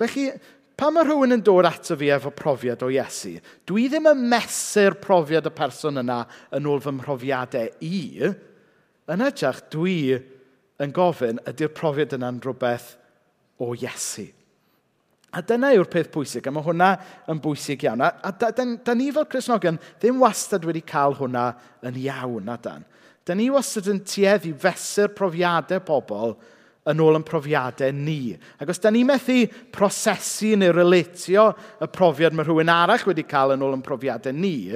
Felly, 0.00 0.30
pa 0.78 0.90
mae 0.90 1.06
rhywun 1.06 1.36
yn 1.36 1.44
dod 1.44 1.68
ato 1.68 1.96
fi 1.98 2.10
efo 2.14 2.32
profiad 2.34 2.82
o 2.82 2.90
Iesu, 2.92 3.36
dwi 3.68 3.86
ddim 3.92 4.08
yn 4.10 4.26
mesur 4.32 4.96
profiad 5.02 5.46
y 5.48 5.54
person 5.54 6.00
yna 6.02 6.22
yn 6.56 6.68
ôl 6.68 6.82
fy 6.82 6.94
mhrofiadau 6.96 7.70
i, 7.86 8.32
yn 9.12 9.26
edrych 9.28 9.64
dwi 9.72 9.98
yn 10.82 10.94
gofyn 10.96 11.42
ydy'r 11.48 11.74
profiad 11.76 12.16
yna'n 12.16 12.40
rhywbeth 12.42 12.94
o 13.62 13.74
Iesu. 13.76 14.26
A 15.32 15.40
dyna 15.48 15.70
yw'r 15.72 15.88
peth 15.88 16.10
pwysig, 16.12 16.44
a 16.44 16.52
mae 16.52 16.64
hwnna 16.66 16.90
yn 17.32 17.38
bwysig 17.40 17.86
iawn. 17.86 18.02
A, 18.04 18.10
a 18.20 18.32
da, 18.36 18.50
da, 18.52 18.66
da 18.84 18.94
ni 18.96 19.06
fel 19.16 19.24
Cresnogion 19.32 19.78
ddim 20.02 20.18
wastad 20.20 20.66
wedi 20.68 20.82
cael 20.84 21.16
hwnna 21.16 21.46
yn 21.88 21.96
iawn, 22.02 22.44
na 22.44 22.58
dan. 22.60 22.84
Da 23.26 23.36
ni 23.38 23.48
wastad 23.54 23.90
yn 23.90 24.02
tueddu 24.06 24.52
fesur 24.58 25.12
profiadau 25.14 25.82
pobl 25.86 26.34
yn 26.90 27.02
ôl 27.02 27.18
yn 27.20 27.26
profiadau 27.26 27.94
ni. 27.94 28.34
Ac 28.58 28.72
os 28.72 28.82
da 28.82 28.90
ni 28.90 29.04
methu 29.06 29.44
prosesu 29.74 30.56
neu 30.58 30.74
relatio 30.74 31.52
y 31.82 31.88
profiad 31.94 32.34
mae 32.34 32.46
rhywun 32.48 32.72
arall 32.72 33.06
wedi 33.06 33.24
cael 33.28 33.54
yn 33.54 33.62
ôl 33.62 33.76
yn 33.76 33.84
profiadau 33.86 34.34
ni, 34.34 34.72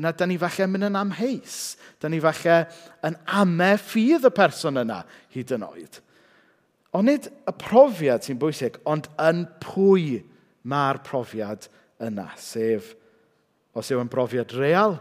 yna 0.00 0.14
da 0.16 0.28
ni 0.28 0.38
falle 0.40 0.70
mynd 0.70 0.88
yn 0.88 0.96
amheus. 1.02 1.58
Da 2.00 2.08
ni 2.08 2.22
falle 2.24 2.62
yn 3.04 3.18
ame 3.42 3.74
ffydd 3.82 4.30
y 4.30 4.32
person 4.32 4.80
yna 4.80 5.02
hyd 5.36 5.52
yn 5.58 5.68
oed. 5.68 6.00
Ond 6.96 7.06
nid 7.06 7.28
y 7.28 7.54
profiad 7.60 8.24
sy'n 8.24 8.40
bwysig, 8.40 8.80
ond 8.88 9.06
yn 9.20 9.44
pwy 9.62 10.22
mae'r 10.66 11.04
profiad 11.06 11.68
yna, 12.02 12.30
sef 12.40 12.94
os 13.76 13.92
yw 13.92 14.00
yn 14.02 14.10
brofiad 14.10 14.56
real, 14.56 14.96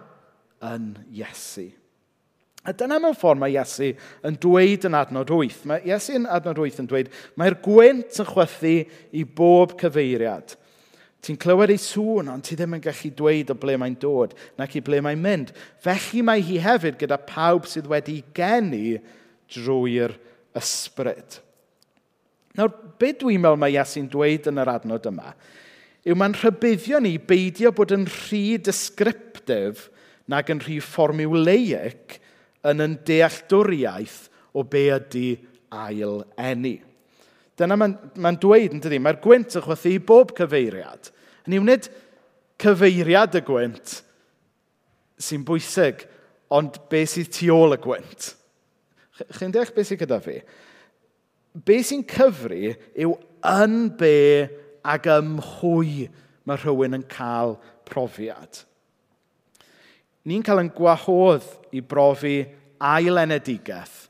yn 0.60 0.92
Iesu. 1.16 1.70
A 2.68 2.74
dyna 2.76 2.98
mewn 3.00 3.16
ffordd 3.16 3.40
mae 3.40 3.54
Iesu 3.56 3.94
yn 4.28 4.38
dweud 4.44 4.88
yn 4.90 4.98
adnod 5.00 5.30
8. 5.32 5.62
Mae 5.70 5.86
Iesu 5.88 6.18
yn 6.18 6.26
adnod 6.28 6.60
8 6.60 6.82
yn 6.84 6.90
dweud, 6.90 7.12
mae'r 7.40 7.56
gwynt 7.64 8.20
yn 8.20 8.28
chwythu 8.28 8.74
i 9.16 9.24
bob 9.24 9.78
cyfeiriad. 9.80 10.58
Ti'n 11.24 11.40
clywed 11.40 11.72
ei 11.74 11.80
sŵn, 11.80 12.30
ond 12.32 12.46
ti 12.48 12.56
ddim 12.56 12.78
yn 12.78 12.84
gallu 12.84 13.12
dweud 13.16 13.50
o 13.52 13.56
ble 13.60 13.76
mae'n 13.80 13.96
dod, 14.00 14.36
nac 14.60 14.76
i 14.76 14.84
ble 14.84 15.02
mae'n 15.04 15.24
mynd. 15.24 15.54
Felly 15.84 16.24
mae 16.24 16.44
hi 16.44 16.60
hefyd 16.64 17.00
gyda 17.00 17.20
pawb 17.28 17.68
sydd 17.68 17.90
wedi 17.92 18.22
geni 18.36 19.00
drwy'r 19.52 20.16
ysbryd. 20.60 21.40
Nawr, 22.60 22.72
be 23.00 23.12
dwi'n 23.16 23.44
meddwl 23.44 23.60
mae 23.60 23.76
Iesu'n 23.76 24.08
dweud 24.12 24.48
yn 24.52 24.64
yr 24.64 24.72
adnod 24.76 25.08
yma, 25.12 25.34
yw 26.08 26.16
mae'n 26.16 26.36
rhybuddio 26.40 27.00
ni 27.04 27.18
beidio 27.20 27.72
bod 27.76 27.92
yn 27.96 28.08
rhy 28.08 28.58
descriptif 28.64 29.88
nag 30.32 30.52
yn 30.52 30.64
rhy 30.64 30.80
formuleic 30.84 32.20
yn 32.68 32.84
yn 32.84 32.98
dealltwriaeth 33.08 34.28
o 34.58 34.66
be 34.68 34.88
ydy 34.96 35.28
ail 35.72 36.24
enni. 36.40 36.78
Dyna 37.60 37.76
mae'n 37.76 37.96
ma 38.24 38.32
dweud, 38.40 38.76
yn 38.76 38.84
dydy, 38.84 39.00
mae'r 39.04 39.20
gwynt 39.24 39.58
yn 39.60 39.66
chwythu 39.66 39.92
i 39.94 40.00
bob 40.00 40.32
cyfeiriad. 40.38 41.12
Yn 41.48 41.58
i'w 41.58 41.64
wneud 41.66 41.90
cyfeiriad 42.60 43.36
y 43.40 43.44
gwynt 43.48 43.98
sy'n 45.20 45.44
bwysig, 45.48 46.06
ond 46.56 46.80
be 46.92 47.04
sydd 47.08 47.32
tu 47.36 47.50
ôl 47.54 47.76
y 47.76 47.80
gwynt? 47.84 48.32
Chi'n 49.36 49.52
deall 49.54 49.74
beth 49.76 49.92
sydd 49.92 50.02
gyda 50.06 50.22
fi? 50.24 50.38
Be 51.66 51.82
sy'n 51.84 52.06
cyfri 52.08 52.72
yw 53.04 53.18
yn 53.50 53.90
be 54.00 54.16
ac 54.88 55.10
ymhwy 55.12 56.08
mae 56.48 56.62
rhywun 56.62 56.98
yn 56.98 57.06
cael 57.12 57.58
profiad 57.90 58.64
ni'n 60.28 60.44
cael 60.46 60.64
yn 60.66 60.74
gwahodd 60.76 61.46
i 61.76 61.82
brofi 61.86 62.38
ailenedigaeth 62.80 64.08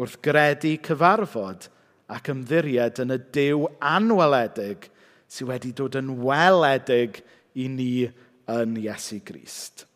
wrth 0.00 0.18
gredu 0.24 0.76
cyfarfod 0.86 1.68
ac 2.12 2.30
ymddiried 2.32 3.00
yn 3.04 3.14
y 3.16 3.18
dew 3.34 3.66
anweledig 3.84 4.88
sydd 5.32 5.48
wedi 5.48 5.72
dod 5.76 5.96
yn 6.00 6.12
weledig 6.24 7.22
i 7.56 7.68
ni 7.72 7.92
yn 8.52 8.76
Iesu 8.80 9.20
Grist. 9.24 9.86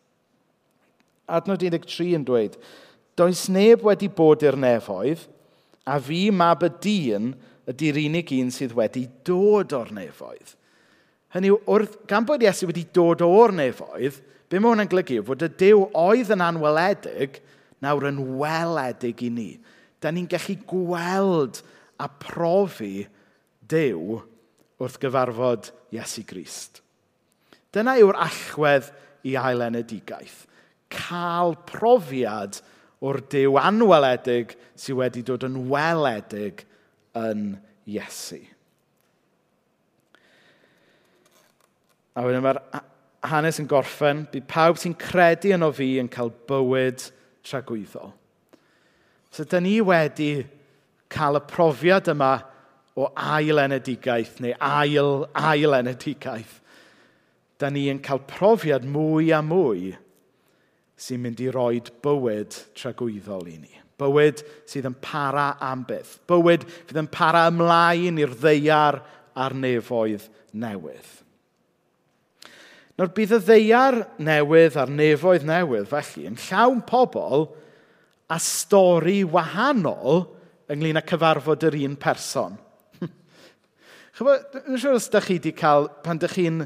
Adnod 1.27 1.61
13 1.61 2.15
yn 2.17 2.25
dweud, 2.25 2.55
Does 3.17 3.47
neb 3.49 3.81
wedi 3.85 4.07
bod 4.13 4.43
i'r 4.45 4.55
nefoedd, 4.61 5.25
a 5.89 5.97
fi 6.03 6.27
mab 6.29 6.61
y 6.67 6.69
dyn 6.83 7.31
ydy'r 7.67 7.97
unig 8.03 8.31
un 8.37 8.51
sydd 8.53 8.75
wedi 8.77 9.07
dod 9.25 9.73
o'r 9.73 9.89
nefoedd. 9.95 10.53
Hynny 11.35 11.51
yw, 11.51 11.59
wrth, 11.67 11.97
gan 12.07 12.25
bod 12.27 12.43
Iesu 12.45 12.69
wedi 12.69 12.85
dod 12.95 13.23
o'r 13.25 13.53
nefoedd, 13.55 14.21
be 14.47 14.61
mae 14.61 14.71
hwnna'n 14.71 14.91
golygu? 14.91 15.19
Fod 15.27 15.43
y 15.43 15.49
Dyw 15.59 15.83
oedd 15.97 16.31
yn 16.33 16.43
anweledig, 16.45 17.41
nawr 17.83 18.07
yn 18.09 18.21
weledig 18.39 19.25
i 19.27 19.31
ni. 19.33 19.49
Da 19.99 20.13
ni'n 20.13 20.29
gallu 20.31 20.55
gweld 20.69 21.61
a 21.99 22.07
profi 22.07 23.07
Dyw 23.67 24.21
wrth 24.79 24.99
gyfarfod 25.01 25.71
Iesu 25.95 26.23
Grist. 26.27 26.81
Dyna 27.75 27.97
yw'r 27.99 28.19
allwedd 28.23 28.91
i 29.27 29.35
ailenedigaeth. 29.35 30.45
Cael 30.93 31.57
profiad 31.67 32.61
o'r 33.03 33.19
Dyw 33.27 33.57
anweledig 33.59 34.55
sydd 34.79 35.01
wedi 35.01 35.25
dod 35.27 35.43
yn 35.49 35.65
weledig 35.71 36.63
yn 37.17 37.49
Iesu. 37.89 38.39
A 42.17 42.25
wedyn 42.25 42.41
mae'r 42.41 42.59
hanes 43.29 43.59
yn 43.61 43.67
gorffen, 43.69 44.25
bydd 44.31 44.47
pawb 44.49 44.79
sy'n 44.81 44.95
credu 44.97 45.51
yno 45.53 45.69
fi 45.75 45.95
yn 46.01 46.09
cael 46.09 46.31
bywyd 46.49 47.03
tragwyddol. 47.45 48.13
So, 49.29 49.45
da 49.45 49.59
ni 49.61 49.77
wedi 49.85 50.31
cael 51.13 51.37
y 51.37 51.43
profiad 51.49 52.09
yma 52.09 52.31
o 52.97 53.11
ail 53.13 53.61
enedigaeth 53.61 54.39
neu 54.41 54.55
ail, 54.63 55.27
ail 55.37 55.77
enedigaeth. 55.77 56.57
Da 57.61 57.69
ni 57.73 57.87
yn 57.91 58.01
cael 58.05 58.23
profiad 58.29 58.85
mwy 58.89 59.29
a 59.35 59.43
mwy 59.45 59.93
sy'n 60.97 61.21
mynd 61.21 61.41
i 61.45 61.51
roi 61.53 61.83
bywyd 62.01 62.57
tragwyddol 62.77 63.45
i 63.51 63.59
ni. 63.59 63.73
Bywyd 63.97 64.41
sydd 64.69 64.89
yn 64.89 64.97
para 65.01 65.51
am 65.61 65.85
byth. 65.89 66.17
Bywyd 66.29 66.65
fydd 66.65 67.01
yn 67.01 67.13
para 67.13 67.47
ymlaen 67.51 68.19
i'r 68.21 68.33
ddeiar 68.41 69.01
a'r 69.37 69.57
nefoedd 69.57 70.25
newydd. 70.57 71.26
Nawr 72.97 73.11
bydd 73.13 73.35
y 73.35 73.37
ddeiar 73.45 73.95
newydd 74.25 74.75
a'r 74.81 74.89
nefoedd 74.89 75.43
newydd 75.45 75.89
felly 75.91 76.23
yn 76.31 76.37
llawn 76.47 76.79
pobl 76.89 77.43
a 78.33 78.39
stori 78.41 79.19
wahanol 79.21 80.23
ynglyn 80.73 80.97
â 80.97 81.03
cyfarfod 81.05 81.67
yr 81.69 81.77
un 81.85 81.93
person. 82.01 82.55
Chybod, 84.17 84.47
dwi'n 84.55 84.81
siŵr 84.81 84.97
os 84.97 85.09
ydych 85.11 85.27
chi 85.29 85.37
wedi 85.37 85.53
cael, 85.59 85.85
pan 86.01 86.17
ydych 86.17 86.33
chi'n 86.39 86.63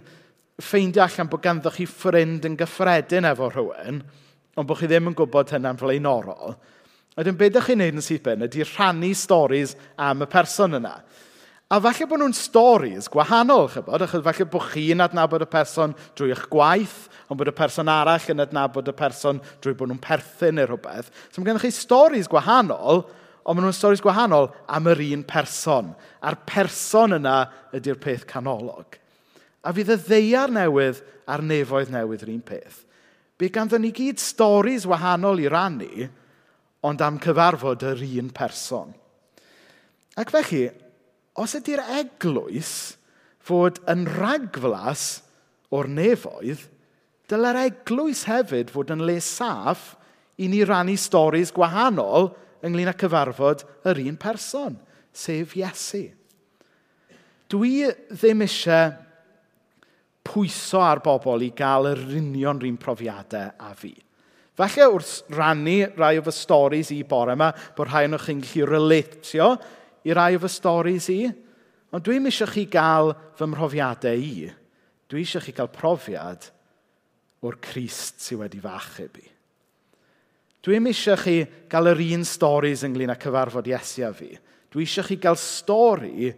ffeindio 0.63 1.03
allan 1.03 1.29
bod 1.33 1.43
ganddo 1.43 1.73
chi 1.75 1.89
ffrind 1.89 2.47
yn 2.47 2.55
gyffredin 2.61 3.27
efo 3.27 3.51
rhywun, 3.51 3.99
ond 4.55 4.69
bod 4.69 4.79
chi 4.79 4.87
ddim 4.87 5.11
yn 5.11 5.17
gwybod 5.19 5.51
hynna'n 5.57 5.81
flaenorol, 5.83 6.55
a 7.11 7.27
dwi'n 7.27 7.35
beth 7.41 7.51
ydych 7.51 7.67
chi'n 7.73 7.83
neud 7.83 7.99
yn 7.99 8.07
sydd 8.07 8.23
ben 8.23 8.47
ydy 8.47 8.63
rhannu 8.63 9.11
storis 9.19 9.75
am 9.99 10.23
y 10.23 10.31
person 10.31 10.79
yna. 10.79 10.95
A 11.71 11.77
falle 11.79 12.03
bod 12.03 12.19
nhw'n 12.19 12.33
stories 12.35 13.05
gwahanol, 13.07 13.69
chybod, 13.71 14.03
achos 14.03 14.23
falle 14.25 14.45
bod 14.51 14.65
chi'n 14.73 14.99
adnabod 15.05 15.45
y 15.45 15.47
person 15.47 15.93
drwy 16.19 16.33
eich 16.33 16.43
gwaith, 16.51 17.05
ond 17.31 17.39
bod 17.39 17.47
y 17.47 17.53
person 17.55 17.87
arall 17.87 18.25
yn 18.33 18.43
adnabod 18.43 18.89
y 18.91 18.93
person 18.97 19.39
drwy 19.63 19.77
bod 19.79 19.87
nhw'n 19.87 20.01
perthyn 20.03 20.59
neu 20.59 20.67
rhywbeth. 20.67 21.13
So 21.31 21.39
mae 21.39 21.47
gennych 21.47 21.63
chi 21.63 21.71
storis 21.71 22.27
gwahanol, 22.27 23.05
ond 23.45 23.55
maen 23.55 23.69
nhw'n 23.69 23.77
storis 23.77 24.03
gwahanol 24.03 24.49
am 24.67 24.91
yr 24.91 25.05
un 25.13 25.23
person. 25.29 25.93
A'r 26.19 26.41
person 26.43 27.15
yna 27.21 27.37
ydy'r 27.79 28.03
peth 28.03 28.27
canolog. 28.27 28.99
A 29.63 29.71
fydd 29.71 29.95
y 29.95 29.99
ddeiar 30.09 30.51
newydd 30.51 30.99
a'r 31.31 31.47
nefoedd 31.47 31.95
newydd 31.95 32.27
yr 32.27 32.35
un 32.35 32.43
peth. 32.51 32.83
Bydd 33.39 33.55
ganddo 33.55 33.79
ni 33.79 33.95
gyd 33.95 34.19
storis 34.19 34.83
wahanol 34.89 35.39
i 35.39 35.47
rannu, 35.47 36.11
ond 36.83 36.99
am 36.99 37.23
cyfarfod 37.23 37.87
yr 37.93 38.03
un 38.19 38.27
person. 38.35 38.91
Ac 40.19 40.35
felly, 40.35 40.65
os 41.39 41.55
ydy'r 41.57 41.83
eglwys 42.01 42.73
fod 43.41 43.79
yn 43.89 44.05
ragflas 44.09 45.21
o'r 45.71 45.89
nefoedd, 45.89 46.63
dyle'r 47.31 47.61
eglwys 47.65 48.25
hefyd 48.27 48.73
fod 48.73 48.91
yn 48.93 49.05
le 49.07 49.17
saff 49.23 49.93
i 50.41 50.49
ni 50.51 50.63
rannu 50.67 50.97
storys 50.99 51.53
gwahanol 51.55 52.31
ynglyn 52.65 52.91
â 52.91 52.95
cyfarfod 52.97 53.63
yr 53.87 54.01
un 54.03 54.17
person, 54.19 54.75
sef 55.11 55.55
Iesu. 55.57 56.03
Dwi 57.51 57.87
ddim 58.11 58.45
eisiau 58.45 58.93
pwyso 60.27 60.79
ar 60.83 61.01
bobl 61.03 61.43
i 61.43 61.49
gael 61.57 61.89
yr 61.91 62.01
union 62.19 62.59
rhywun 62.61 62.79
profiadau 62.79 63.51
a 63.59 63.73
fi. 63.75 63.91
Falle 64.55 64.87
wrth 64.91 65.31
rannu 65.33 65.77
rai 65.97 66.17
o 66.19 66.23
fy 66.25 66.33
storys 66.35 66.91
i 66.93 67.01
bore 67.07 67.33
yma, 67.33 67.49
bod 67.75 67.89
rhai 67.89 68.05
o'n 68.05 68.19
chi'n 68.21 68.43
gallu 68.43 68.67
relatio 68.69 69.47
i 70.07 70.15
rai 70.15 70.35
o 70.35 70.41
fy 70.41 70.51
storys 70.51 71.09
i, 71.13 71.21
ond 71.91 72.05
dwi'n 72.05 72.29
eisiau 72.29 72.49
chi 72.49 72.65
gael 72.71 73.13
fy 73.37 73.47
mhrofiadau 73.49 74.23
i. 74.25 74.47
Dwi 75.11 75.25
eisiau 75.25 75.43
chi 75.43 75.53
gael 75.55 75.71
profiad 75.73 76.47
o'r 77.45 77.57
Crist 77.61 78.21
sydd 78.23 78.41
wedi 78.41 78.61
fachub 78.63 79.19
i. 79.21 79.27
Dwi'n 80.61 80.89
eisiau 80.91 81.17
chi 81.17 81.41
gael 81.69 81.91
yr 81.91 82.03
un 82.11 82.25
storys 82.27 82.85
ynglyn 82.85 83.13
â 83.13 83.17
cyfarfod 83.19 83.69
Iesu 83.69 84.05
a 84.05 84.11
fi. 84.13 84.31
Dwi 84.71 84.85
eisiau 84.85 85.07
chi 85.07 85.17
gael 85.21 85.39
stori 85.39 86.31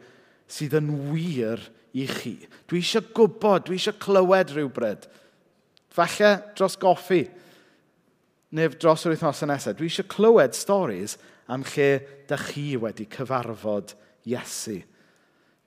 sydd 0.49 0.77
yn 0.79 0.89
wir 1.11 1.61
i 1.93 2.07
chi. 2.09 2.37
Dwi 2.69 2.81
eisiau 2.81 3.05
gwybod, 3.15 3.67
dwi 3.67 3.77
eisiau 3.77 3.99
clywed 4.01 4.55
rhywbryd. 4.55 5.07
Falle 5.93 6.31
dros 6.57 6.79
goffi, 6.81 7.27
neu 8.53 8.71
dros 8.79 9.03
yr 9.05 9.13
wythnos 9.13 9.43
nesaf. 9.49 9.77
Dwi 9.77 9.91
eisiau 9.91 10.07
clywed 10.09 10.57
storys 10.57 11.17
am 11.51 11.63
lle 11.73 11.89
da 12.27 12.37
chi 12.39 12.73
wedi 12.79 13.07
cyfarfod 13.11 13.95
Iesu. 14.29 14.79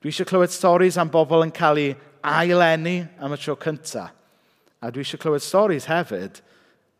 Dwi 0.01 0.11
eisiau 0.11 0.29
clywed 0.29 0.53
storys 0.53 0.97
am 0.97 1.11
bobl 1.13 1.45
yn 1.45 1.53
cael 1.53 1.81
ei 1.81 1.95
ailenni 2.25 2.99
am 3.21 3.35
y 3.35 3.39
tro 3.41 3.57
cyntaf. 3.61 4.13
A 4.81 4.89
dwi 4.93 5.05
eisiau 5.05 5.21
clywed 5.21 5.45
storys 5.45 5.89
hefyd 5.89 6.41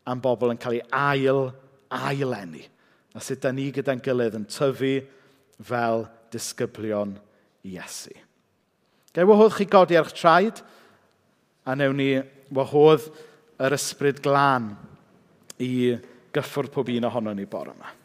am 0.06 0.22
bobl 0.22 0.54
yn 0.54 0.60
cael 0.60 0.78
ei 0.78 0.84
ail 0.94 1.48
ailenni. 1.90 2.64
A 3.14 3.22
sut 3.22 3.42
da 3.42 3.52
ni 3.54 3.70
gyda'n 3.74 4.02
gilydd 4.04 4.38
yn 4.38 4.46
tyfu 4.50 4.98
fel 5.64 6.06
disgyblion 6.32 7.16
Iesu. 7.66 8.14
Gai 9.14 9.26
wahodd 9.26 9.56
chi 9.56 9.66
godi 9.66 9.96
ar'ch 9.98 10.14
traed, 10.14 10.60
a 11.66 11.74
newn 11.74 11.98
ni 11.98 12.10
wahodd 12.54 13.08
yr 13.58 13.74
ysbryd 13.74 14.20
glân 14.22 14.70
i 15.58 15.96
gyffwrdd 16.34 16.72
pob 16.72 16.92
un 16.92 17.08
ohono 17.08 17.34
ni 17.34 17.48
bore 17.50 17.74
yma. 17.74 17.97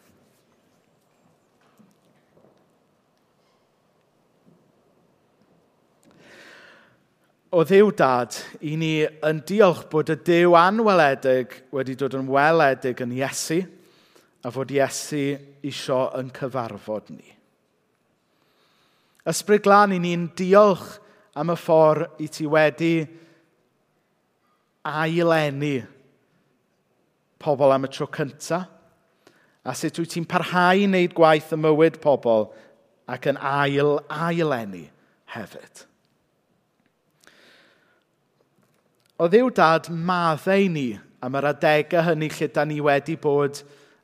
o 7.54 7.62
ddiw 7.62 7.92
dad 7.94 8.34
i 8.66 8.74
ni 8.78 9.04
yn 9.06 9.40
diolch 9.46 9.84
bod 9.92 10.10
y 10.10 10.16
dew 10.26 10.56
anweledig 10.58 11.52
wedi 11.74 11.94
dod 11.98 12.16
yn 12.18 12.26
weledig 12.32 13.02
yn 13.04 13.14
Iesu 13.14 13.60
a 14.42 14.50
fod 14.50 14.72
Iesu 14.74 15.22
isio 15.62 16.00
yn 16.18 16.32
cyfarfod 16.34 17.12
ni. 17.14 17.30
Ysbryd 19.30 19.62
glân 19.64 19.94
i 19.94 20.00
ni'n 20.02 20.26
diolch 20.36 20.98
am 21.38 21.54
y 21.54 21.58
ffordd 21.58 22.18
i 22.24 22.28
ti 22.32 22.48
wedi 22.50 22.92
ailenni 24.90 25.76
pobl 27.40 27.72
am 27.76 27.86
y 27.86 27.94
tro 27.94 28.10
cyntaf 28.10 28.66
a 29.64 29.72
sut 29.78 30.02
wyt 30.02 30.10
ti'n 30.12 30.26
parhau 30.28 30.82
i 30.82 30.88
wneud 30.90 31.14
gwaith 31.16 31.54
y 31.54 31.62
mywyd 31.62 32.02
pobl 32.02 32.50
ac 33.08 33.30
yn 33.30 33.38
ail 33.38 34.00
ailenni 34.12 34.88
hefyd. 35.32 35.86
o 39.18 39.28
ddiw 39.30 39.50
dad 39.54 39.90
maddau 39.90 40.68
ni 40.70 40.88
am 41.22 41.36
yr 41.38 41.50
adegau 41.52 42.02
hynny 42.08 42.30
lle 42.34 42.48
da 42.54 42.64
ni 42.66 42.80
wedi 42.82 43.14
bod 43.20 43.60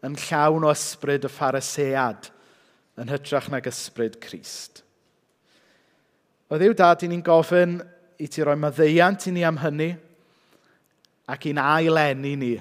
yn 0.07 0.15
llawn 0.29 0.67
o 0.67 0.71
ysbryd 0.73 1.27
y 1.27 1.33
pharisead 1.33 2.31
yn 3.01 3.11
hytrach 3.11 3.49
nag 3.51 3.67
ysbryd 3.69 4.21
Crist. 4.23 4.83
O 6.51 6.59
ddiw 6.59 6.75
dad, 6.79 7.03
ni'n 7.07 7.25
gofyn 7.27 7.79
i 8.21 8.29
ti 8.31 8.45
roi 8.45 8.57
maddeiant 8.59 9.27
i 9.29 9.35
ni 9.35 9.45
am 9.47 9.61
hynny 9.63 9.91
ac 11.31 11.47
i'n 11.51 11.61
ailenni 11.63 12.35
ni 12.39 12.55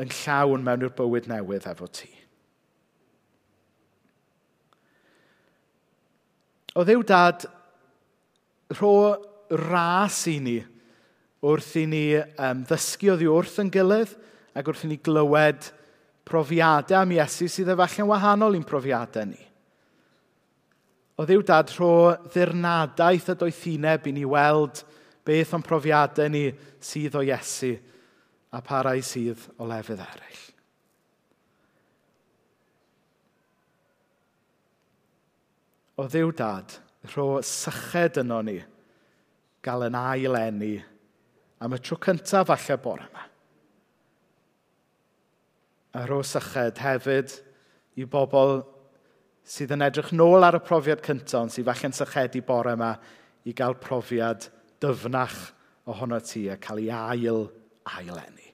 yn 0.00 0.16
llawn 0.22 0.64
mewn 0.64 0.86
i'r 0.86 0.96
bywyd 0.96 1.28
newydd 1.30 1.68
efo 1.70 1.88
ti. 1.92 2.10
O 6.78 6.84
ddiw 6.86 7.02
dad, 7.04 7.44
rho 8.78 8.94
ras 9.50 10.22
i 10.30 10.38
ni 10.40 10.58
wrth 11.40 11.76
i 11.80 11.86
ni 11.88 12.04
um, 12.20 12.64
ddysgu 12.68 13.14
oddi 13.14 13.28
wrth 13.30 13.60
yn 13.62 13.70
gilydd 13.72 14.12
ac 14.56 14.66
wrth 14.68 14.84
i 14.84 14.90
ni 14.90 14.98
glywed 15.00 15.70
profiadau 16.28 17.00
am 17.00 17.14
Iesu 17.16 17.48
sydd 17.50 17.72
efallai'n 17.72 18.08
wahanol 18.10 18.58
i'n 18.58 18.66
profiadau 18.66 19.28
ni. 19.30 19.40
O 21.20 21.26
ddiw 21.28 21.42
dad 21.44 21.72
rho 21.76 21.94
ddirnadaeth 22.32 23.32
a 23.32 23.36
doethineb 23.40 24.06
i 24.08 24.14
ni 24.16 24.26
weld 24.28 24.82
beth 25.26 25.56
o'n 25.56 25.64
profiadau 25.64 26.30
ni 26.32 26.46
sydd 26.80 27.16
o 27.18 27.24
Iesu 27.24 27.74
a 28.52 28.60
parau 28.64 29.00
sydd 29.04 29.48
o 29.58 29.68
lefydd 29.68 30.04
eraill. 30.04 30.46
O 36.00 36.06
ddiw 36.08 36.30
dad, 36.32 36.72
rho 37.12 37.40
syched 37.44 38.20
yno 38.22 38.40
ni 38.44 38.56
gael 39.64 39.88
yn 39.90 39.96
ail 40.00 40.36
enni 40.38 40.74
am 41.60 41.76
y 41.76 41.80
tro 41.84 41.98
cyntaf 42.00 42.48
falle 42.48 42.78
bore 42.80 43.06
yma. 43.06 43.24
A 45.96 46.04
ôl 46.06 46.24
syched 46.24 46.80
hefyd 46.80 47.34
i 48.00 48.06
bobl 48.08 48.60
sydd 49.44 49.74
yn 49.74 49.84
edrych 49.84 50.12
nôl 50.14 50.46
ar 50.46 50.56
y 50.56 50.62
profiad 50.64 51.02
cyntaf, 51.04 51.42
ond 51.42 51.54
sydd 51.54 51.68
falle'n 51.68 51.96
sychedu 51.96 52.42
bore 52.46 52.76
yma 52.76 52.94
i 53.44 53.54
gael 53.56 53.76
profiad 53.80 54.48
dyfnach 54.80 55.38
ohono 55.90 56.20
ti 56.24 56.46
a 56.48 56.56
cael 56.60 56.84
ei 56.84 56.92
ail 56.94 57.44
ailenni. 57.90 58.48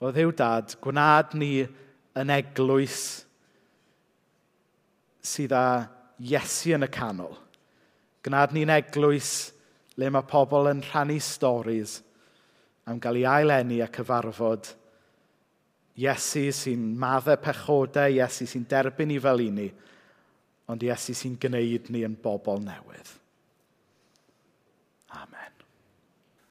O 0.00 0.10
ddiw 0.12 0.32
dad, 0.36 0.74
gwnaad 0.82 1.36
ni 1.38 1.64
yn 2.16 2.32
eglwys 2.32 3.00
sydd 5.24 5.54
â 5.56 5.66
Iesu 6.16 6.72
yn 6.72 6.86
y 6.86 6.88
canol. 6.88 7.34
Gnad 8.26 8.54
ni'n 8.56 8.72
eglwys 8.74 9.30
le 9.96 10.10
mae 10.10 10.26
pobl 10.26 10.72
yn 10.72 10.82
rhannu 10.88 11.20
storys 11.22 12.00
am 12.90 12.98
gael 13.02 13.20
ei 13.22 13.28
ailenni 13.30 13.78
a 13.84 13.88
cyfarfod 13.92 14.72
Iesu 15.96 16.50
sy'n 16.52 16.90
maddau 17.00 17.38
pechodau, 17.40 18.12
Iesu 18.12 18.44
sy'n 18.44 18.66
derbyn 18.68 19.14
i 19.14 19.20
fel 19.22 19.40
i 19.46 19.48
ni, 19.48 19.68
ond 20.68 20.82
Iesu 20.84 21.14
sy'n 21.16 21.38
gwneud 21.40 21.88
ni 21.88 22.02
yn 22.04 22.18
bobl 22.20 22.60
newydd. 22.60 23.12